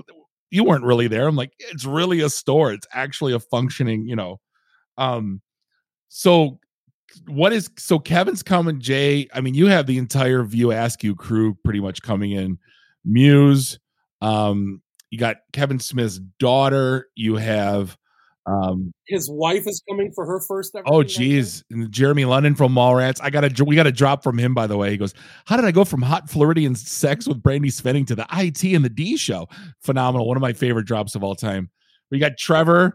[0.51, 1.27] you weren't really there.
[1.27, 2.71] I'm like, it's really a store.
[2.73, 4.39] It's actually a functioning, you know.
[4.97, 5.41] Um,
[6.09, 6.59] so
[7.27, 9.27] what is so Kevin's coming, Jay?
[9.33, 12.57] I mean, you have the entire View Askew crew pretty much coming in.
[13.05, 13.79] Mewes,
[14.21, 17.97] um, you got Kevin Smith's daughter, you have
[18.49, 20.83] um His wife is coming for her first ever.
[20.87, 23.19] oh geez, and Jeremy London from Mallrats.
[23.21, 24.91] I got a we got a drop from him by the way.
[24.91, 25.13] He goes,
[25.45, 28.83] How did I go from hot Floridian sex with Brandi Svenning to the IT and
[28.83, 29.47] the D show?
[29.81, 30.27] Phenomenal.
[30.27, 31.69] One of my favorite drops of all time.
[32.11, 32.93] We got Trevor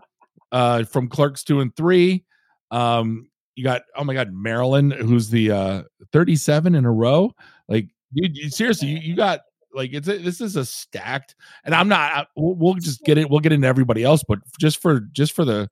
[0.52, 2.24] uh from Clerks two and three.
[2.70, 7.32] Um you got oh my god, Marilyn, who's the uh 37 in a row.
[7.68, 9.40] Like dude, you, seriously, you, you got
[9.74, 11.34] like it's a, this is a stacked
[11.64, 14.80] and i'm not I, we'll, just get it we'll get into everybody else but just
[14.80, 15.68] for just for the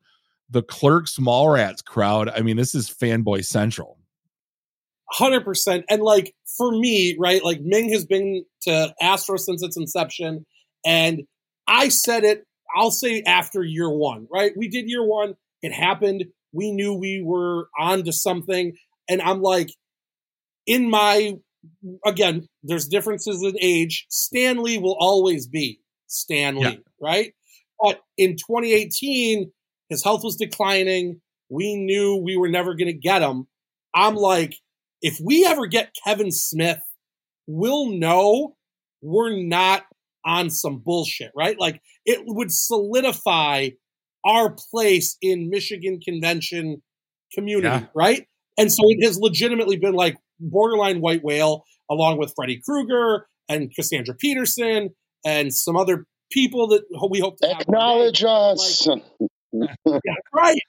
[0.50, 3.98] the Clerks Mallrats crowd i mean this is fanboy central
[5.12, 5.84] hundred percent.
[5.88, 7.44] And like for me, right?
[7.44, 10.46] Like Ming has been to Astro since its inception,
[10.84, 11.22] and
[11.66, 12.46] I said it.
[12.74, 14.52] I'll say after year one, right?
[14.56, 15.34] We did year one.
[15.60, 16.24] It happened.
[16.52, 18.72] We knew we were on to something,
[19.08, 19.70] and I'm like,
[20.66, 21.34] in my
[22.04, 24.06] again, there's differences in age.
[24.08, 26.76] Stan Lee will always be Stan Lee, Yeah.
[27.00, 27.34] right?
[27.80, 29.50] But in 2018,
[29.88, 31.20] his health was declining.
[31.48, 33.46] We knew we were never going to get him.
[33.94, 34.54] I'm like,
[35.02, 36.78] if we ever get Kevin Smith,
[37.46, 38.56] we'll know
[39.02, 39.82] we're not
[40.24, 41.58] on some bullshit, right?
[41.58, 43.70] Like it would solidify
[44.24, 46.80] our place in Michigan convention
[47.34, 47.86] community, Yeah.
[47.94, 48.26] right?
[48.56, 50.16] And so it has legitimately been like
[50.50, 54.90] borderline white whale along with Freddy Krueger and Cassandra Peterson
[55.24, 58.86] and some other people that we hope to have one day acknowledge us.
[59.52, 60.60] yeah, right.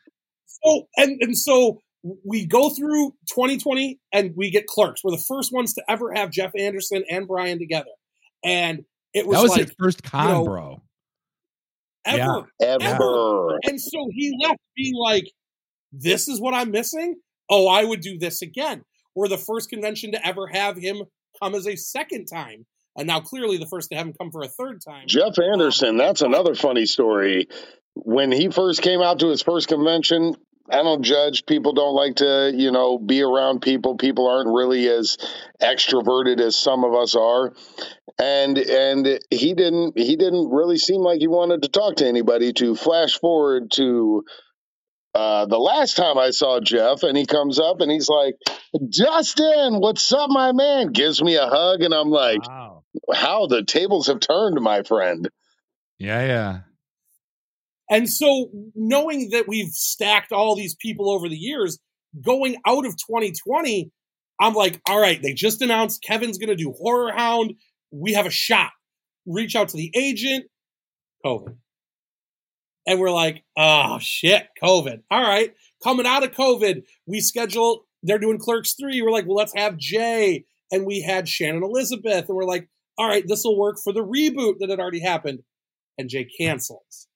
[0.47, 1.79] So and and so
[2.25, 5.01] we go through 2020 and we get clerks.
[5.03, 7.91] We're the first ones to ever have Jeff Anderson and Brian together,
[8.43, 8.83] and
[9.13, 10.81] it was, that was like his first con know, bro
[12.05, 12.47] ever.
[12.59, 12.77] yeah.
[12.79, 13.59] Ever.
[13.63, 15.25] And so he left being like,
[15.91, 17.15] "This is what I'm missing.
[17.49, 18.83] Oh, I would do this again."
[19.15, 21.03] We're the first convention to ever have him
[21.41, 22.65] come as a second time,
[22.97, 25.07] and now clearly the first to have him come for a third time.
[25.07, 27.47] Jeff Anderson, that's another funny story.
[27.95, 30.35] When he first came out to his first convention,
[30.69, 31.45] I don't judge.
[31.45, 33.97] People don't like to, you know, be around people.
[33.97, 35.17] People aren't really as
[35.61, 37.53] extroverted as some of us are.
[38.17, 42.53] And and he didn't he didn't really seem like he wanted to talk to anybody
[42.53, 44.23] to flash forward to
[45.13, 48.35] uh, the last time I saw Jeff, and he comes up and he's like,
[48.89, 50.91] Dustin, what's up, my man?
[50.91, 52.83] Gives me a hug, and I'm like, wow.
[53.13, 55.29] how the tables have turned, my friend.
[55.99, 56.59] Yeah, yeah.
[57.89, 61.77] And so, knowing that we've stacked all these people over the years,
[62.25, 63.91] going out of 2020,
[64.39, 67.53] I'm like, all right, they just announced Kevin's going to do Horror Hound.
[67.91, 68.71] We have a shot.
[69.27, 70.45] Reach out to the agent.
[71.23, 71.55] COVID.
[72.85, 75.03] And we're like, oh shit, COVID.
[75.09, 75.53] All right.
[75.83, 79.01] Coming out of COVID, we schedule, they're doing Clerks 3.
[79.01, 80.45] We're like, well, let's have Jay.
[80.71, 82.27] And we had Shannon Elizabeth.
[82.27, 85.39] And we're like, all right, this will work for the reboot that had already happened.
[85.97, 87.07] And Jay cancels.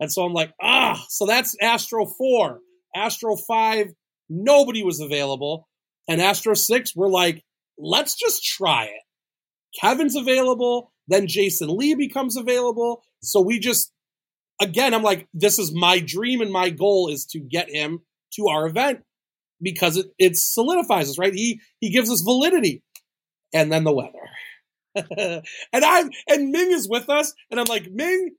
[0.00, 2.58] And so I'm like, ah, so that's Astro 4.
[2.94, 3.92] Astro 5,
[4.28, 5.68] nobody was available.
[6.08, 7.44] And Astro 6, we're like,
[7.78, 9.02] let's just try it.
[9.80, 10.92] Kevin's available.
[11.08, 13.02] Then Jason Lee becomes available.
[13.22, 13.91] So we just
[14.62, 18.00] again, I'm like, this is my dream and my goal is to get him
[18.34, 19.00] to our event
[19.60, 21.34] because it, it solidifies us, right?
[21.34, 22.82] He he gives us validity.
[23.54, 24.18] And then the weather.
[25.74, 28.30] and I'm and Ming is with us, and I'm like, Ming,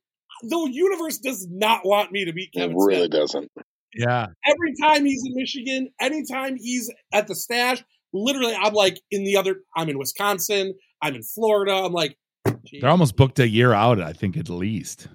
[0.42, 2.72] the universe does not want me to beat Kevin.
[2.72, 3.12] It really Smith.
[3.12, 3.52] doesn't.
[3.96, 4.28] Yeah.
[4.46, 9.38] Every time he's in Michigan, anytime he's at the stash, literally, I'm like in the
[9.38, 9.58] other.
[9.76, 10.74] I'm in Wisconsin.
[11.02, 11.74] I'm in Florida.
[11.74, 12.18] I'm like,
[12.66, 12.82] Geez.
[12.82, 14.02] they're almost booked a year out.
[14.02, 15.08] I think at least.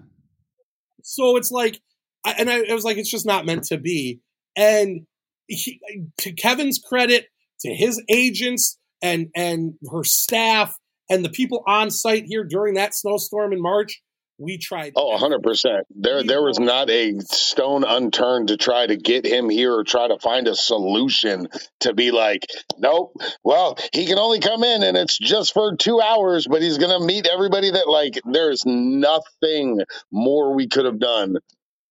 [1.02, 1.80] So it's like,
[2.24, 4.20] and I, I was like, it's just not meant to be.
[4.56, 5.06] And
[5.46, 5.80] he,
[6.18, 7.26] to Kevin's credit,
[7.60, 10.76] to his agents and and her staff
[11.10, 14.00] and the people on site here during that snowstorm in March,
[14.38, 14.92] we tried.
[14.96, 15.80] Oh, 100%.
[15.90, 20.08] There there was not a stone unturned to try to get him here or try
[20.08, 21.48] to find a solution
[21.80, 22.46] to be like,
[22.78, 26.78] nope, well, he can only come in and it's just for 2 hours, but he's
[26.78, 29.80] going to meet everybody that like there's nothing
[30.12, 31.36] more we could have done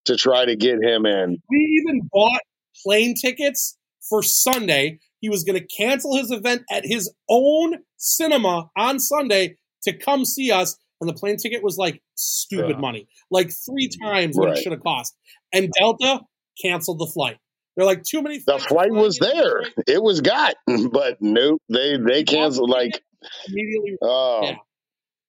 [0.05, 1.37] to try to get him in.
[1.49, 2.41] We even bought
[2.85, 4.99] plane tickets for Sunday.
[5.19, 10.23] He was going to cancel his event at his own cinema on Sunday to come
[10.23, 12.77] see us and the plane ticket was like stupid yeah.
[12.77, 14.57] money, like three times what right.
[14.57, 15.15] it should have cost.
[15.53, 16.21] And Delta
[16.61, 17.37] canceled the flight.
[17.75, 18.39] They're like too many.
[18.39, 19.61] The flight was there.
[19.87, 20.55] It was got,
[20.91, 21.61] but nope.
[21.69, 23.03] They they canceled like
[23.47, 23.97] immediately.
[24.01, 24.41] Oh.
[24.43, 24.55] Yeah.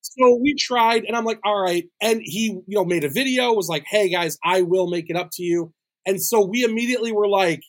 [0.01, 1.85] So we tried, and I'm like, all right.
[2.01, 3.53] And he, you know, made a video.
[3.53, 5.73] Was like, hey guys, I will make it up to you.
[6.07, 7.61] And so we immediately were like,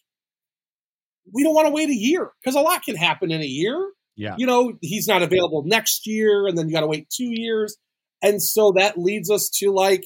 [1.33, 3.93] we don't want to wait a year because a lot can happen in a year.
[4.17, 4.35] Yeah.
[4.39, 7.77] You know, he's not available next year, and then you got to wait two years.
[8.23, 10.05] And so that leads us to like,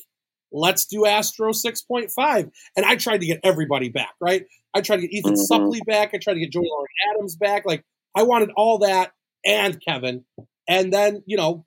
[0.53, 2.51] let's do Astro 6.5.
[2.77, 4.45] And I tried to get everybody back, right?
[4.75, 5.53] I tried to get Ethan mm-hmm.
[5.53, 6.11] Suplee back.
[6.15, 7.65] I tried to get Joey Lauren Adams back.
[7.67, 9.13] Like, I wanted all that
[9.45, 10.25] and Kevin.
[10.69, 11.65] And then, you know,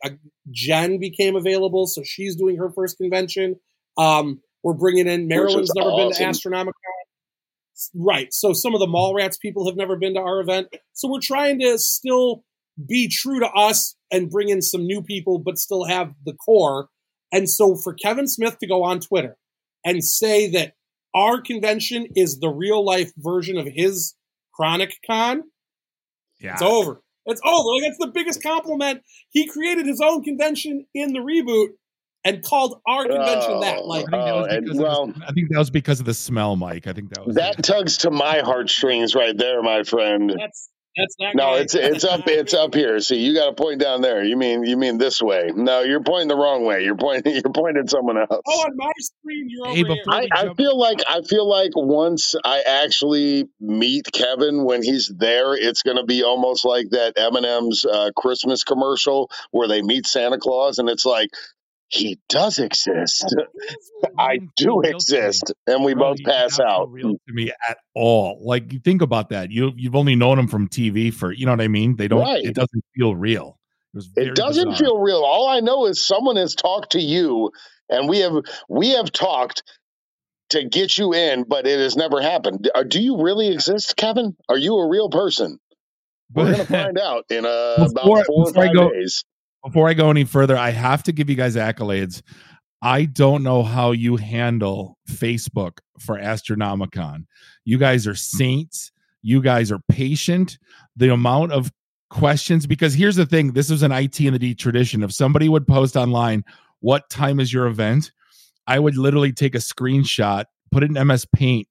[0.51, 1.87] Jen became available.
[1.87, 3.55] So she's doing her first convention.
[3.97, 6.25] Um, we're bringing in Marilyn's never awesome.
[6.25, 6.71] been to Astronomicon.
[7.93, 8.33] Right.
[8.33, 10.67] So some of the Mallrats people have never been to our event.
[10.93, 12.43] So we're trying to still
[12.85, 16.89] be true to us and bring in some new people, but still have the core.
[17.31, 19.37] And so for Kevin Smith to go on Twitter
[19.83, 20.73] and say that
[21.15, 24.15] our convention is the real life version of his
[24.53, 25.43] Chronic Con,
[26.39, 26.53] yeah.
[26.53, 27.01] it's over.
[27.25, 27.73] It's over.
[27.73, 29.01] Like that's the biggest compliment.
[29.31, 31.69] He created his own convention in the reboot
[32.23, 33.85] and called our convention oh, that.
[33.85, 36.87] Like, oh, and, well, I think that was because of the smell, Mike.
[36.87, 37.63] I think that was that it.
[37.63, 40.33] tugs to my heartstrings right there, my friend.
[40.37, 42.99] That's that's not no, it's it's up it's up here.
[42.99, 44.23] See, you got to point down there.
[44.23, 45.51] You mean you mean this way?
[45.55, 46.83] No, you're pointing the wrong way.
[46.83, 48.41] You're pointing you're pointing someone else.
[48.45, 50.03] Oh, on my screen, you're hey, over here.
[50.09, 55.53] I, I feel like I feel like once I actually meet Kevin when he's there,
[55.53, 60.37] it's going to be almost like that M&M's uh, Christmas commercial where they meet Santa
[60.37, 61.29] Claus, and it's like
[61.89, 63.35] he does exist.
[64.19, 66.91] I do exist, and we both pass out.
[66.91, 68.41] Real to me at all.
[68.43, 69.51] Like you think about that.
[69.51, 71.95] You you've only known him from TV for you know what I mean.
[71.95, 72.21] They don't.
[72.21, 72.43] Right.
[72.43, 73.57] It doesn't feel real.
[73.93, 74.77] It, it doesn't bizarre.
[74.77, 75.23] feel real.
[75.23, 77.51] All I know is someone has talked to you,
[77.89, 78.33] and we have
[78.67, 79.63] we have talked
[80.49, 82.69] to get you in, but it has never happened.
[82.73, 84.35] Uh, do you really exist, Kevin?
[84.49, 85.57] Are you a real person?
[86.33, 89.23] We're gonna find out in uh, before, about four or five go, days
[89.63, 92.21] before I go any further, I have to give you guys accolades.
[92.81, 97.25] I don't know how you handle Facebook for Astronomicon.
[97.65, 98.91] You guys are saints.
[99.23, 100.57] You guys are patient.
[100.95, 101.71] The amount of
[102.09, 105.03] questions, because here's the thing this is an IT and the D tradition.
[105.03, 106.45] If somebody would post online,
[106.79, 108.11] what time is your event?
[108.67, 111.67] I would literally take a screenshot, put it in MS Paint,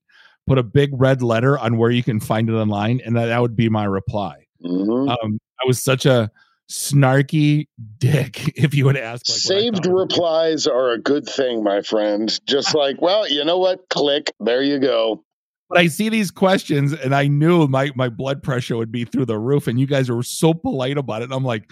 [0.46, 3.40] put a big red letter on where you can find it online, and that, that
[3.40, 4.44] would be my reply.
[4.64, 5.10] Mhm.
[5.10, 6.30] Um, I was such a
[6.70, 9.28] snarky dick if you would ask.
[9.28, 12.38] Like, Saved replies are a good thing, my friend.
[12.46, 13.88] Just like, well, you know what?
[13.88, 14.32] Click.
[14.40, 15.22] There you go.
[15.68, 19.26] But I see these questions, and I knew my my blood pressure would be through
[19.26, 19.66] the roof.
[19.66, 21.24] And you guys were so polite about it.
[21.24, 21.68] And I'm like,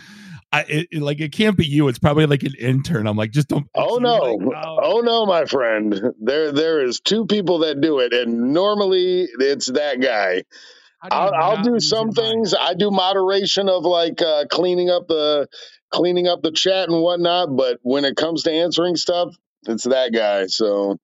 [0.51, 1.87] I it, it- like it can't be you.
[1.87, 3.07] It's probably like an intern.
[3.07, 3.69] I'm like, just don't.
[3.77, 4.17] Oh no.
[4.17, 4.79] like, oh.
[4.83, 5.95] Oh no, my friend.
[6.21, 10.43] There there is two people that do it, and normally it's that guy.
[11.05, 12.45] How do you I'll, I'll do some your mind?
[12.45, 12.55] things.
[12.59, 15.49] I do moderation of like uh, cleaning up the
[15.93, 17.57] cleaning up the chat and whatnot.
[17.57, 19.35] But when it comes to answering stuff,
[19.69, 20.47] it's that guy.
[20.47, 20.97] So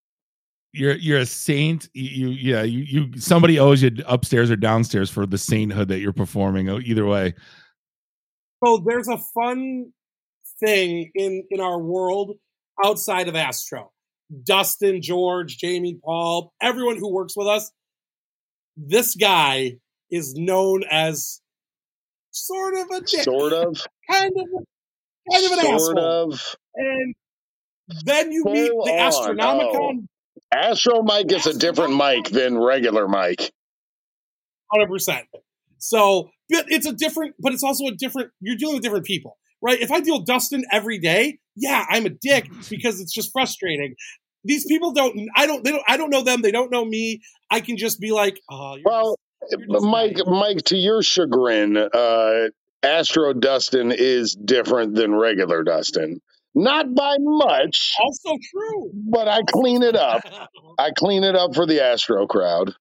[0.72, 1.90] You're you're a saint.
[1.92, 2.62] You, you yeah.
[2.62, 6.68] You you somebody owes you upstairs or downstairs for the sainthood that you're performing.
[6.70, 7.34] Oh, Either way,
[8.64, 9.92] So there's a fun
[10.60, 12.36] thing in in our world
[12.84, 13.92] outside of Astro.
[14.46, 17.70] Dustin, George, Jamie, Paul, everyone who works with us.
[18.76, 19.72] This guy
[20.10, 21.40] is known as
[22.30, 24.46] sort of a dick, sort of, kind of,
[25.32, 26.32] kind of an sort asshole.
[26.32, 26.56] of.
[26.74, 27.14] And
[28.04, 28.90] then you meet the on.
[28.90, 29.34] Oh.
[29.34, 30.06] Astronomicon,
[30.52, 33.52] Astro Mike is a different mic than regular Mike.
[34.72, 35.26] hundred percent.
[35.78, 38.30] So, but it's a different, but it's also a different.
[38.40, 39.80] You're dealing with different people, right?
[39.80, 43.94] If I deal with Dustin every day, yeah, I'm a dick because it's just frustrating.
[44.44, 45.28] These people don't.
[45.36, 45.64] I don't.
[45.64, 45.82] They don't.
[45.86, 46.42] I don't know them.
[46.42, 47.22] They don't know me.
[47.50, 49.16] I can just be like, oh, you're Well,
[49.50, 50.18] just- Mike.
[50.26, 52.48] Mike, to your chagrin, uh,
[52.82, 56.20] Astro Dustin is different than regular Dustin.
[56.54, 58.90] Not by much, also true.
[58.94, 60.22] but I clean it up.
[60.78, 62.74] I clean it up for the Astro crowd.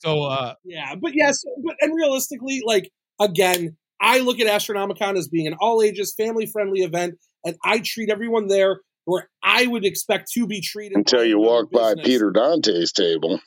[0.00, 5.28] so uh, yeah, but yes, but and realistically, like again, I look at Astronomicon as
[5.28, 9.86] being an all ages, family friendly event, and I treat everyone there where I would
[9.86, 12.02] expect to be treated Until you by another walk by.
[12.02, 13.40] Peter Dante's table.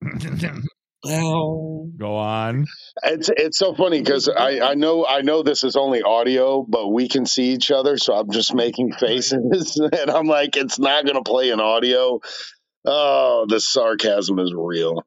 [1.04, 2.66] Well, go on.
[3.04, 6.88] It's it's so funny because I, I know I know this is only audio, but
[6.88, 11.04] we can see each other, so I'm just making faces, and I'm like, it's not
[11.04, 12.20] going to play in audio.
[12.84, 15.04] Oh, the sarcasm is real.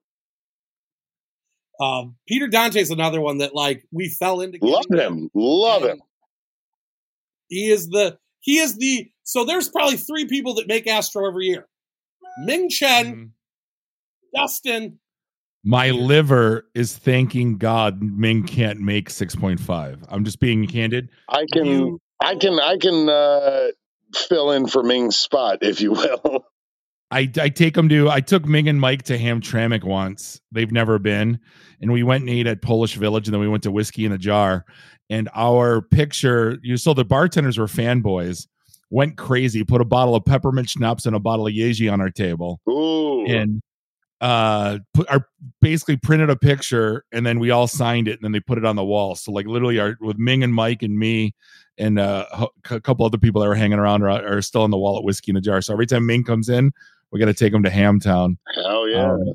[1.82, 4.60] um, Peter Dante's another one that like we fell into.
[4.62, 6.02] Love him, love him.
[7.50, 11.48] He is the he is the so there's probably three people that make Astro every
[11.48, 11.68] year.
[12.46, 13.30] Ming Chen, Mhm.
[14.34, 15.00] Dustin,
[15.64, 20.04] My liver is thanking God Ming can't make 6.5.
[20.10, 21.10] I'm just being candid.
[21.30, 23.68] I can you, I can I can uh,
[24.16, 26.46] fill in for Ming's spot, if you will.
[27.12, 30.42] I, I take them to I took Ming and Mike to Hamtramck once.
[30.52, 31.40] They've never been.
[31.82, 34.12] And we went and ate at Polish Village and then we went to Whiskey in
[34.12, 34.66] a Jar.
[35.10, 38.48] And our picture, you saw the bartenders were fanboys,
[38.90, 42.10] went crazy, put a bottle of peppermint schnapps and a bottle of Yeji on our
[42.10, 42.62] table.
[42.70, 43.62] Ooh, And
[44.22, 45.28] uh put our
[45.60, 48.66] basically printed a picture and then we all signed it and then they put it
[48.66, 49.16] on the wall.
[49.16, 51.34] So like literally our with Ming and Mike and me
[51.78, 52.26] and uh,
[52.70, 55.04] a couple other people that were hanging around are, are still in the wall at
[55.04, 55.62] Whiskey in a Jar.
[55.62, 56.72] So every time Ming comes in,
[57.12, 58.38] we got to take him to Hamtown.
[58.56, 59.14] hell yeah!
[59.14, 59.34] Um,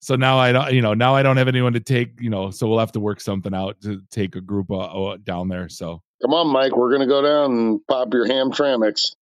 [0.00, 2.50] so now I don't, you know, now I don't have anyone to take, you know,
[2.50, 5.68] so we'll have to work something out to take a group uh, uh, down there.
[5.68, 9.14] So Come on, Mike, we're gonna go down and pop your ham tramix.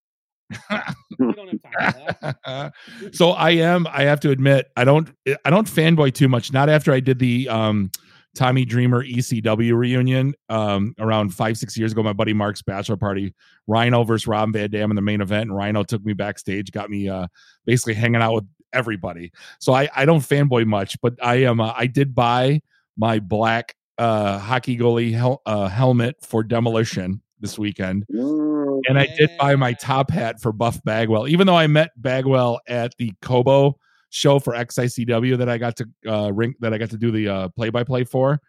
[3.12, 5.08] so I am, I have to admit, I don't,
[5.44, 6.52] I don't fanboy too much.
[6.52, 7.90] Not after I did the um,
[8.34, 12.02] Tommy Dreamer ECW reunion um, around five, six years ago.
[12.02, 13.34] My buddy Mark's bachelor party,
[13.66, 16.90] Rhino versus Rob Van Dam in the main event, and Rhino took me backstage, got
[16.90, 17.26] me uh,
[17.66, 19.32] basically hanging out with everybody.
[19.60, 22.60] So I, I don't fanboy much, but I am, uh, I did buy
[22.96, 29.06] my black uh, hockey goalie hel- uh, helmet for demolition this weekend Mm, and I
[29.16, 33.12] did buy my top hat for Buff Bagwell, even though I met Bagwell at the
[33.22, 33.78] Cobo
[34.10, 37.28] show for XICW that I got to uh, ring that I got to do the
[37.28, 38.40] uh, play-by-play for.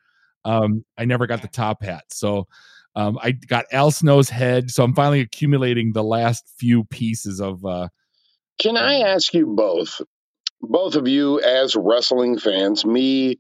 [0.46, 2.48] Um, I never got the top hat, so
[2.96, 4.72] um, I got Al Snow's head.
[4.72, 7.64] So I'm finally accumulating the last few pieces of.
[7.66, 7.90] Uh,
[8.60, 10.02] Can I ask you both,
[10.62, 12.86] both of you as wrestling fans?
[12.86, 13.38] Me,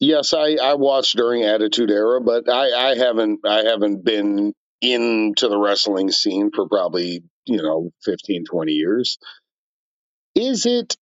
[0.00, 4.52] yes, I I watched during Attitude Era, but I I haven't I haven't been
[4.82, 9.18] into the wrestling scene for probably you know 15 20 years
[10.34, 10.96] is it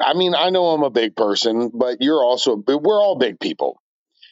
[0.00, 3.80] i mean i know i'm a big person but you're also we're all big people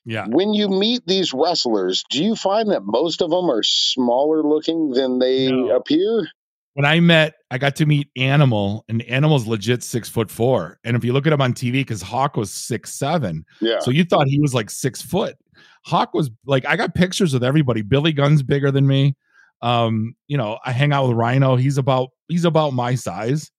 [0.05, 4.43] yeah, when you meet these wrestlers do you find that most of them are smaller
[4.43, 5.77] looking than they No.
[5.77, 6.27] appear
[6.75, 10.79] when I met, I got to meet Animal, and Animal's legit six foot four.
[10.85, 13.91] And if you look at him on TV, because Hawk was six seven, yeah So
[13.91, 15.37] you thought he was like six foot.
[15.85, 17.83] Hawk was like, I got pictures with everybody.
[17.83, 19.17] Billy Gunn's bigger than me.
[19.63, 21.57] Um, you know, I hang out with Rhino.
[21.57, 23.51] He's about he's about my size.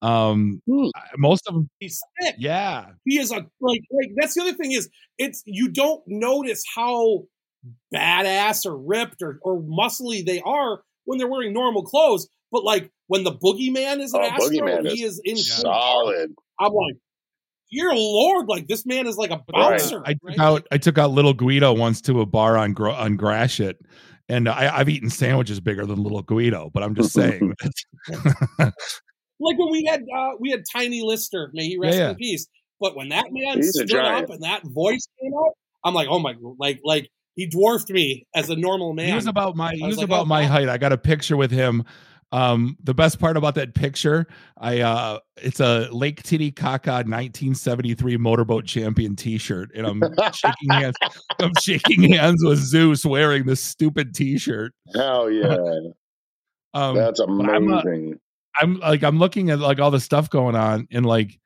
[0.00, 0.60] Um,
[1.16, 2.34] most of them, He's thick.
[2.38, 6.64] yeah, He is a like like that's the other thing is it's you don't notice
[6.74, 7.24] how
[7.94, 12.28] badass or ripped or, or muscly they are when they're wearing normal clothes.
[12.50, 16.34] But like when the boogeyman is an Oh, Astro, Boogeyman he is in Solid.
[16.58, 16.96] I'm like,
[17.72, 19.70] dear Lord, like this man is like a Right.
[19.80, 20.02] bouncer.
[20.04, 20.38] I took right?
[20.38, 23.78] out I took out little Guido once to a bar on Gro- on Gratiot,
[24.28, 26.70] and I, I've eaten sandwiches bigger than little Guido.
[26.72, 27.54] But I'm just saying,
[28.58, 32.10] like when we had uh, we had Tiny Lister, may he rest Yeah, yeah.
[32.10, 32.46] in peace.
[32.80, 35.52] But when that man He's stood up and that voice came out,
[35.84, 39.08] I'm like, oh my, like like he dwarfed me as a normal man.
[39.08, 40.48] he was about my he was was like, about oh, my wow.
[40.48, 40.68] height.
[40.68, 41.84] I got a picture with him.
[42.32, 44.26] Um, the best part about that picture,
[44.56, 50.02] I uh, it's a Lake Titicaca 1973 motorboat champion T-shirt, and I'm
[50.32, 50.96] shaking hands.
[51.38, 54.72] I'm shaking hands with Zeus wearing this stupid T-shirt.
[54.94, 55.56] Hell yeah.
[56.74, 58.18] Um, That's I'm amazing.
[58.58, 61.38] I'm like I'm looking at like all the stuff going on and like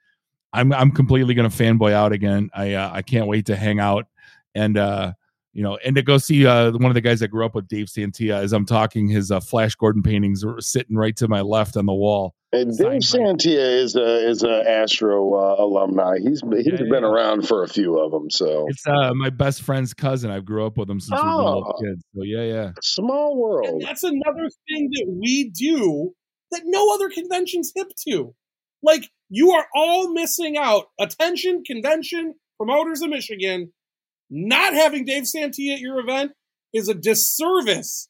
[0.53, 2.49] I'm I'm completely gonna fanboy out again.
[2.55, 4.07] I uh, I can't wait to hang out
[4.55, 5.13] and uh
[5.57, 7.67] you know and to go see uh one of the guys that grew up with
[7.67, 11.41] Dave Santia as I'm talking his uh, Flash Gordon paintings are sitting right to my
[11.41, 12.35] left on the wall.
[12.53, 16.19] And Dave signed by- Santia is a is a Astro uh, alumni.
[16.23, 17.09] He's he's Yeah, been yeah.
[17.09, 18.29] around for a few of them.
[18.31, 20.31] So It's uh my best friend's cousin.
[20.31, 21.83] I grew up with him since we were little Oh.
[21.83, 22.05] kids.
[22.15, 22.71] So yeah, yeah.
[22.83, 23.65] small world.
[23.67, 23.83] and world.
[23.87, 26.13] that's another thing that we do
[26.53, 28.35] that no other convention's hip to.
[28.83, 30.85] Like you are all missing out.
[31.01, 33.73] Attention, convention promoters of Michigan,
[34.31, 36.33] not having Dave Santee at your event
[36.73, 38.09] is a disservice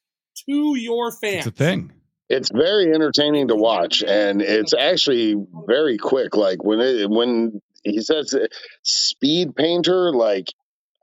[0.48, 1.46] to your fans.
[1.46, 1.92] It's a thing.
[2.28, 5.36] It's very entertaining to watch, and it's actually
[5.66, 6.36] very quick.
[6.36, 8.34] Like when it when he says
[8.82, 10.52] speed painter, like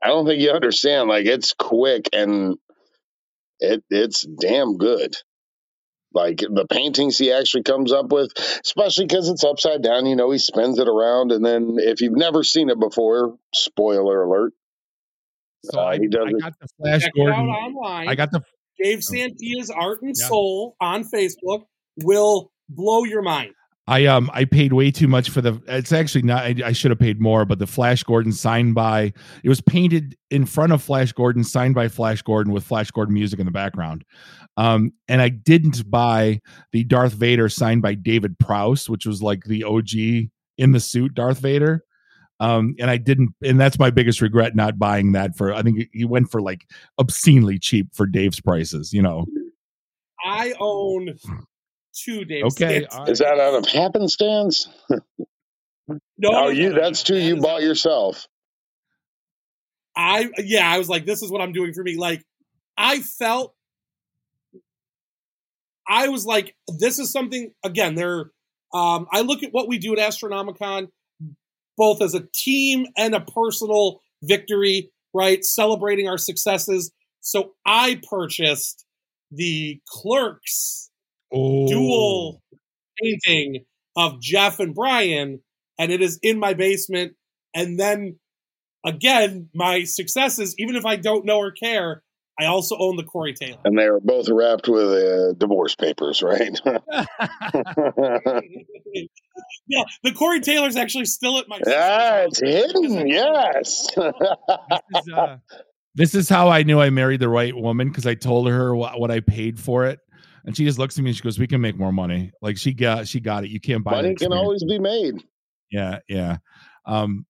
[0.02, 1.08] I don't think you understand.
[1.08, 2.58] Like it's quick and
[3.58, 5.16] it it's damn good.
[6.12, 8.30] Like the paintings he actually comes up with,
[8.64, 10.06] especially because it's upside down.
[10.06, 14.22] You know, he spins it around, and then if you've never seen it before, spoiler
[14.22, 14.52] alert.
[15.70, 17.48] So Uh, I, he does I got the Flash Check it out Gordon.
[17.50, 18.08] online.
[18.08, 18.42] I got the
[18.82, 20.26] Dave Santia's Art and Yeah.
[20.28, 21.64] Soul on Facebook
[22.02, 23.52] will blow your mind.
[23.86, 25.60] I um I paid way too much for the.
[25.68, 26.42] It's actually not.
[26.44, 29.12] I, I should have paid more, but the Flash Gordon signed by.
[29.42, 33.12] It was painted in front of Flash Gordon, signed by Flash Gordon with Flash Gordon
[33.12, 34.04] music in the background.
[34.56, 36.40] Um, and I didn't buy
[36.72, 41.12] the Darth Vader signed by David Prowse, which was like the OG in the suit
[41.14, 41.84] Darth Vader.
[42.40, 45.52] Um, and I didn't, and that's my biggest regret not buying that for.
[45.54, 46.68] I think he went for like
[46.98, 48.92] obscenely cheap for Dave's prices.
[48.92, 49.26] You know.
[50.24, 51.18] I own
[51.94, 52.86] two Dave Okay.
[52.90, 53.08] Santias.
[53.10, 54.68] Is that out of happenstance?
[56.18, 58.26] No, Oh, no, you no, no, that's two you bought yourself.
[59.96, 61.96] I yeah, I was like, this is what I'm doing for me.
[61.96, 62.24] Like,
[62.76, 63.54] I felt,
[65.86, 67.52] I was like, this is something.
[67.62, 68.30] Again, there.
[68.72, 70.88] Um, I look at what we do at Astronomicon,
[71.76, 74.90] both as a team and a personal victory.
[75.16, 76.90] Right, celebrating our successes.
[77.20, 78.84] So I purchased
[79.30, 80.90] the Clerks
[81.32, 82.42] dual
[83.00, 83.64] painting
[83.96, 85.40] of Jeff and Brian,
[85.78, 87.14] and it is in my basement.
[87.54, 88.18] And then
[88.84, 92.02] again, my successes, even if I don't know or care,
[92.38, 93.58] I also own the Corey Taylor.
[93.64, 96.60] And they were both wrapped with uh, divorce papers, right?
[99.68, 102.50] yeah, the Corey Taylor's actually still at my yeah, it's house.
[102.50, 103.06] hidden.
[103.06, 103.86] Yes.
[103.94, 104.12] this,
[104.96, 105.36] is, uh,
[105.94, 108.98] this is how I knew I married the right woman because I told her what,
[108.98, 110.00] what I paid for it,
[110.44, 112.56] and she just looks at me and she goes, "We can make more money." Like
[112.58, 113.50] she got she got it.
[113.50, 115.14] You can't buy that Money can always be made.
[115.70, 116.38] Yeah, yeah.
[116.84, 117.26] Um,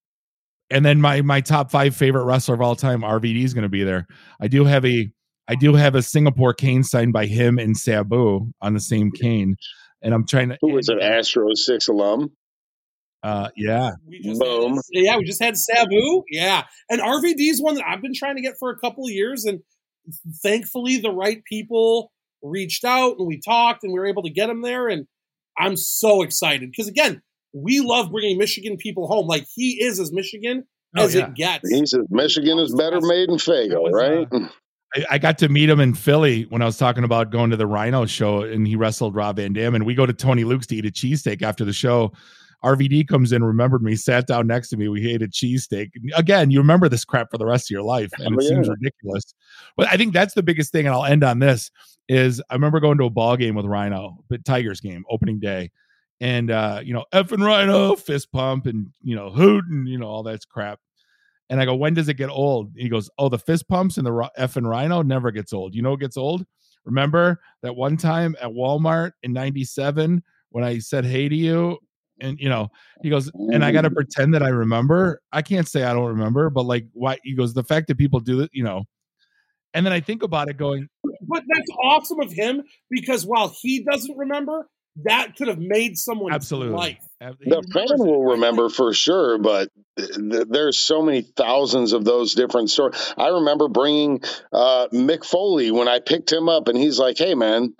[0.74, 3.68] and then my my top five favorite wrestler of all time, RVD is going to
[3.68, 4.06] be there.
[4.40, 5.08] I do have a
[5.46, 9.56] I do have a Singapore cane signed by him and Sabu on the same cane,
[10.02, 10.58] and I'm trying to.
[10.60, 12.32] Who was an and, Astro Six alum?
[13.22, 14.74] Uh, yeah, We just Boom.
[14.74, 16.24] Had, yeah, we just had Sabu.
[16.28, 16.64] Yeah.
[16.90, 19.46] And RVD's one that I've been trying to get for a couple of years.
[19.46, 19.60] And
[20.42, 22.12] thankfully, the right people
[22.42, 24.88] reached out and we talked and we were able to get him there.
[24.88, 25.06] And
[25.58, 27.22] I'm so excited because, again,
[27.54, 29.26] we love bringing Michigan people home.
[29.26, 30.64] Like he is as Michigan
[30.96, 31.26] Oh, as yeah.
[31.26, 31.68] it gets.
[31.70, 33.96] He says Michigan is better made in Fago, That was, uh,
[34.40, 34.50] right?
[34.94, 37.56] I, I got to meet him in Philly when I was talking about going to
[37.56, 39.74] the Rhino show, and he wrestled Rob Van Dam.
[39.74, 42.12] And we go to Tony Luke's to eat a cheesesteak after the show.
[42.64, 44.88] RVD comes in, remembered me, sat down next to me.
[44.88, 45.90] We ate a cheesesteak.
[46.16, 48.68] Again, you remember this crap for the rest of your life, and Oh, it seems
[48.68, 49.34] ridiculous.
[49.76, 51.70] But I think that's the biggest thing, and I'll end on this:
[52.08, 55.72] is I remember going to a ball game with Rhino, but Tigers game, opening day,
[56.20, 59.98] and uh, you know, F and Rhino, fist pump, and you know, hoot, and you
[59.98, 60.78] know, all that's crap.
[61.50, 62.72] And I go, when does it get old?
[62.76, 65.74] He goes, oh, the fist pumps and the F and Rhino never gets old.
[65.74, 66.44] You know, what gets old.
[66.84, 71.78] Remember that one time at Walmart in '97 when I said hey to you
[72.20, 72.68] and you know
[73.02, 76.50] he goes and i gotta pretend that i remember i can't say i don't remember
[76.50, 78.84] but like why he goes the fact that people do it you know
[79.74, 83.84] and then i think about it going but that's awesome of him because while he
[83.90, 84.68] doesn't remember
[85.02, 89.68] that could have made someone's absolutely life the fan will remember for sure but
[89.98, 94.22] th- there's so many thousands of those different stories i remember bringing
[94.52, 97.74] uh, mick foley when i picked him up and he's like hey man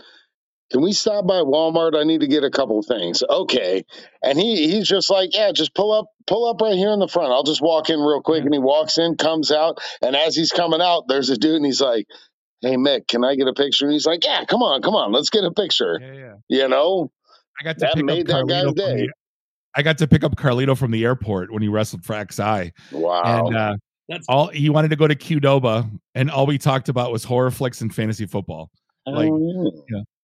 [0.75, 1.97] can we stop by Walmart?
[1.97, 3.23] I need to get a couple of things.
[3.23, 3.85] Okay.
[4.23, 7.07] And he he's just like, yeah, just pull up, pull up right here in the
[7.07, 7.33] front.
[7.33, 8.45] I'll just walk in real quick.
[8.45, 11.67] And he walks in, comes out, and as he's coming out, there's a dude, and
[11.67, 12.07] he's like,
[12.65, 13.85] Hey Mick, can I get a picture?
[13.87, 15.99] And he's like, Yeah, come on, come on, let's get a picture.
[16.01, 16.35] yeah, yeah.
[16.49, 17.11] You know,
[17.61, 18.97] i got to that pick made up that guy's Carlito from day.
[19.07, 19.13] the,
[19.77, 23.23] i got to pick up carlito from the airport when he wrestled for xi Wow.
[23.47, 23.77] and uh
[24.09, 27.51] that's all he wanted to go to qdoba and all we talked about was horror
[27.51, 28.71] flicks and fantasy football
[29.07, 29.73] like Oh,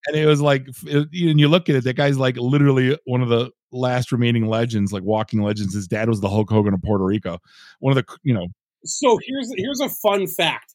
[0.07, 3.23] and it was like it, and you look at it that guy's like literally one
[3.23, 6.83] of the last remaining legends like walking legends his dad was the hulk hogan of
[6.83, 7.39] puerto rico
[7.81, 8.47] one of the you know
[8.85, 10.75] so here's here's a fun fact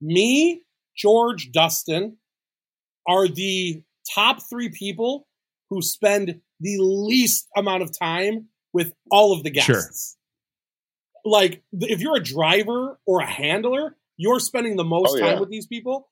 [0.00, 0.62] me
[0.96, 2.16] george dustin
[3.06, 3.82] are the
[4.14, 5.26] top three people
[5.70, 10.16] who spend the least amount of time with all of the guests
[11.24, 11.30] Sure.
[11.32, 15.40] like if you're a driver or a handler you're spending the most Oh, time yeah.
[15.40, 16.08] with these people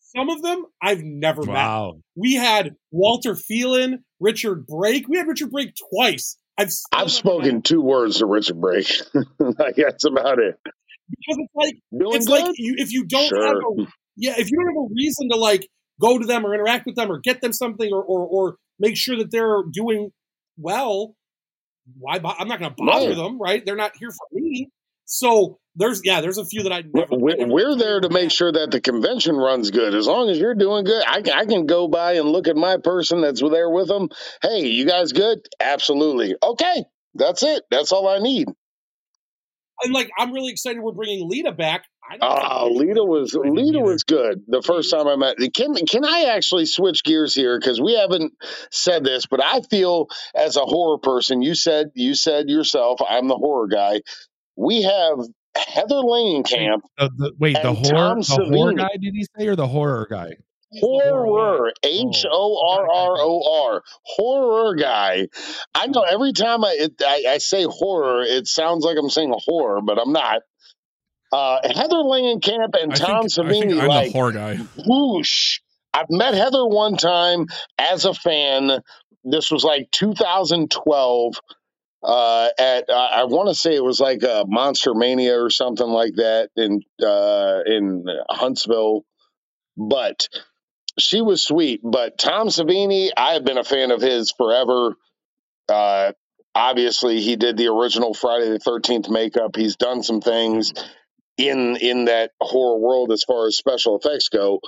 [0.00, 5.50] some of them i've never met we had walter phelan richard brake we had richard
[5.50, 8.90] brake twice i've I've never met spoken two words to Richard Brake.
[9.76, 10.56] that's about it.
[10.64, 12.42] because it's like Doing it's good?
[12.42, 13.46] like you, if you don't Sure.
[13.46, 13.86] have a
[14.18, 15.68] yeah if you don't have a reason to like
[16.00, 18.96] go to them or interact with them or get them something or or, or make
[18.96, 20.10] sure that they're doing
[20.58, 21.14] well
[21.98, 23.16] why bo- i'm not going to bother Right.
[23.16, 24.68] them right they're not here for me
[25.06, 28.30] so there's yeah there's a few that i never, We're, never we're there to make
[28.30, 29.94] sure that the convention runs good.
[29.94, 32.76] As long as you're doing good, I, I can go by and look at my
[32.78, 34.08] person that's there with them.
[34.42, 35.38] Hey, you guys good?
[35.60, 36.34] Absolutely.
[36.42, 37.62] Okay, that's it.
[37.70, 38.48] That's all I need.
[39.82, 41.84] and like i'm really excited we're bringing lita back
[42.20, 43.82] Oh, Lita was Lita either.
[43.82, 45.36] was good the first time I met.
[45.54, 48.32] Can can I actually switch gears here because we haven't
[48.70, 53.28] said this, but I feel as a horror person, you said you said yourself, I'm
[53.28, 54.02] the horror guy.
[54.56, 55.18] We have
[55.56, 59.66] Heather Langenkamp, the, the, wait the horror the horror guy did he say or the
[59.66, 60.36] horror guy
[60.72, 65.28] horror, oh, H O R R O R, horror guy.
[65.74, 66.14] I know hmm.
[66.14, 69.98] every time I, it, I I say horror, it sounds like I'm saying horror, but
[69.98, 70.42] I'm not.
[71.30, 74.56] Uh, Heather Langenkamp and I Tom think, Savini, I'm like the horror guy
[74.86, 75.60] whoosh.
[75.92, 77.46] I've met Heather one time
[77.78, 78.82] as a fan.
[79.24, 81.34] This was like 2012
[82.02, 85.86] uh, at uh, I want to say it was like a Monster Mania or something
[85.86, 89.04] like that in uh, in Huntsville,
[89.76, 90.28] but
[90.98, 91.80] she was sweet.
[91.82, 94.94] But Tom Savini, I have been a fan of his forever.
[95.68, 96.12] Uh,
[96.54, 99.56] obviously, he did the original Friday the Thirteenth makeup.
[99.56, 100.72] He's done some things
[101.38, 104.60] in in that horror world as far as special effects go.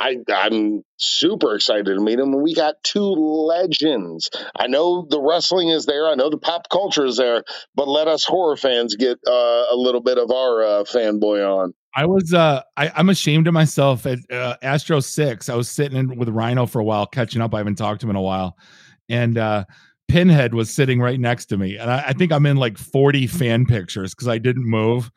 [0.00, 2.40] I, I'm super excited to meet him.
[2.40, 4.30] We got two legends.
[4.56, 6.06] I know the wrestling is there.
[6.06, 7.42] I know the pop culture is there,
[7.74, 9.30] but let us horror fans get uh,
[9.72, 11.74] a little bit of our uh, fanboy on.
[11.96, 15.48] I was uh I, I'm ashamed of myself at uh, Astro Six.
[15.48, 17.52] I was sitting in with Rhino for a while, catching up.
[17.52, 18.56] I haven't talked to him in a while,
[19.08, 19.64] and uh
[20.08, 23.26] Pinhead was sitting right next to me, and I, I think I'm in like 40
[23.26, 25.10] fan pictures because I didn't move,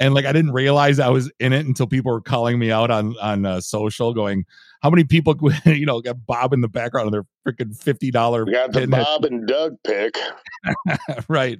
[0.00, 2.90] and like I didn't realize I was in it until people were calling me out
[2.90, 4.44] on on uh, social, going,
[4.82, 8.44] "How many people you know got Bob in the background of their freaking fifty dollar
[8.44, 10.16] We got the Pinhead?" Bob and Doug pick.
[11.28, 11.58] right?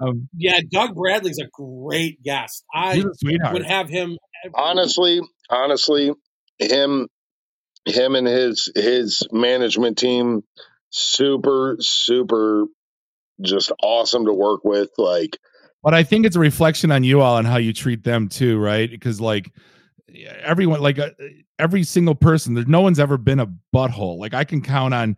[0.00, 3.52] Um, yeah doug bradley's a great guest i he's a sweetheart.
[3.52, 5.20] would have him every- honestly,
[5.50, 6.12] honestly,
[6.58, 7.08] him,
[7.84, 10.42] him and his his management team,
[10.90, 12.66] super, super,
[13.40, 14.90] just awesome to work with.
[14.98, 15.38] Like,
[15.82, 18.58] but I think it's a reflection on you all and how you treat them too,
[18.58, 18.90] right?
[18.90, 19.52] Because like
[20.42, 21.10] everyone, like uh,
[21.58, 24.18] every single person, there's no one's ever been a butthole.
[24.18, 25.16] Like I can count on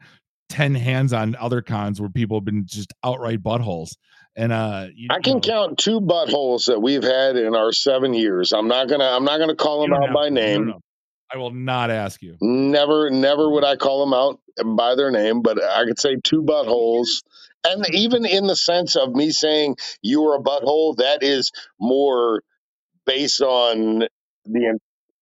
[0.49, 3.97] ten hands on other cons where people have been just outright buttholes.
[4.37, 7.73] And uh, you, I can you know, count two buttholes that we've had in our
[7.73, 8.53] seven years.
[8.53, 10.75] I'm not gonna, I'm not gonna call them out by name.
[11.35, 11.41] No.
[11.41, 12.37] I will not ask you.
[12.41, 14.41] Never, never would I call them out
[14.77, 17.23] by their name, but I could say two buttholes.
[17.65, 22.43] And even in the sense of me saying you are a butthole, that is more
[23.05, 24.05] based on
[24.47, 24.79] the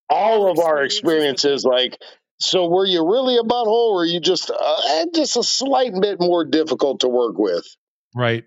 [0.09, 1.65] all of our experiences.
[1.65, 1.97] Like,
[2.39, 6.19] so were you really a butthole, or were you just uh, just a slight bit
[6.19, 7.65] more difficult to work with?
[8.15, 8.45] Right.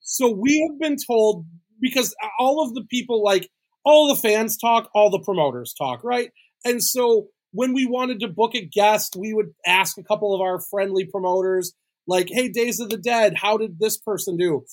[0.00, 1.46] So we have been told
[1.80, 3.50] because all of the people, like
[3.84, 6.30] all the fans talk, all the promoters talk, right?
[6.64, 10.40] And so when we wanted to book a guest, we would ask a couple of
[10.40, 11.72] our friendly promoters,
[12.06, 14.64] Like, hey, Days of the Dead, how did this person do?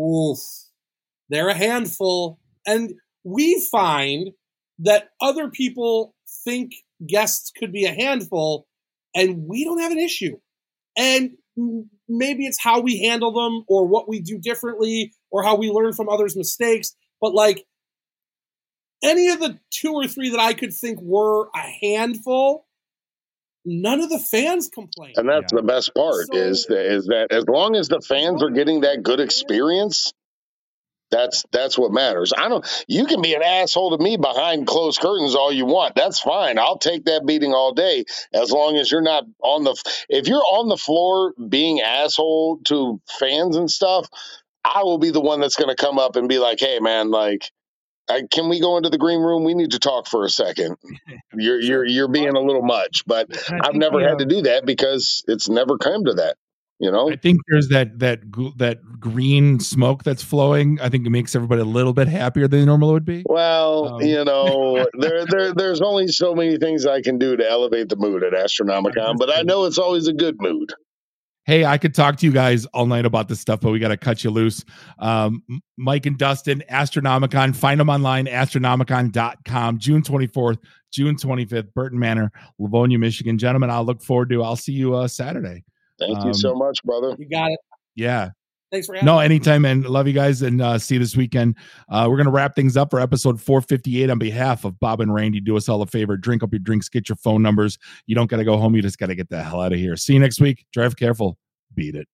[0.00, 0.38] Oof,
[1.28, 2.38] they're a handful.
[2.66, 2.94] And
[3.24, 4.30] we find
[4.78, 6.72] that other people think
[7.06, 8.66] guests could be a handful,
[9.14, 10.36] and we don't have an issue.
[10.96, 11.32] And
[12.08, 15.92] maybe it's how we handle them or what we do differently or how we learn
[15.92, 16.94] from others' mistakes.
[17.20, 17.64] But like
[19.02, 22.66] any of the two or three that I could think were a handful,
[23.64, 25.14] none of the fans complain.
[25.16, 25.60] And that's yeah.
[25.60, 28.80] the best part so, is that, is that as long as the fans are getting
[28.80, 30.12] that good experience,
[31.10, 32.32] that's that's what matters.
[32.36, 32.66] I don't.
[32.86, 35.94] You can be an asshole to me behind closed curtains all you want.
[35.94, 36.58] That's fine.
[36.58, 39.74] I'll take that beating all day as long as you're not on the.
[40.08, 44.08] If you're on the floor being asshole to fans and stuff,
[44.64, 47.10] I will be the one that's going to come up and be like, "Hey, man,
[47.10, 47.50] like."
[48.08, 49.44] I, can we go into the green room?
[49.44, 50.76] We need to talk for a second.
[51.34, 53.28] You're you're you're being a little much, but
[53.62, 56.36] I've never had to do that because it's never come to that.
[56.80, 58.20] You know, I think there's that that
[58.56, 60.78] that green smoke that's flowing.
[60.80, 63.24] I think it makes everybody a little bit happier than they normally would be.
[63.26, 64.02] Well, um.
[64.02, 67.96] you know, there there there's only so many things I can do to elevate the
[67.96, 70.72] mood at Astronomicon, but I know it's always a good mood.
[71.48, 73.88] Hey, I could talk to you guys all night about this stuff, but we got
[73.88, 74.66] to cut you loose.
[74.98, 75.42] Um,
[75.78, 80.58] Mike and Dustin, Astronomicon, find them online, astronomicon.com, June 24th,
[80.92, 83.38] June 25th, Burton Manor, Livonia, Michigan.
[83.38, 85.64] Gentlemen, I'll look forward to I'll see you uh, Saturday.
[85.98, 87.16] Thank um, you so much, brother.
[87.18, 87.60] You got it.
[87.94, 88.32] Yeah.
[88.70, 91.56] Thanks for having No, anytime, and love you guys, and uh, see you this weekend.
[91.88, 94.10] Uh, we're gonna wrap things up for episode 458.
[94.10, 96.88] On behalf of Bob and Randy, do us all a favor: drink up your drinks,
[96.88, 97.78] get your phone numbers.
[98.06, 99.96] You don't gotta go home; you just gotta get the hell out of here.
[99.96, 100.66] See you next week.
[100.72, 101.38] Drive careful.
[101.74, 102.08] Beat it.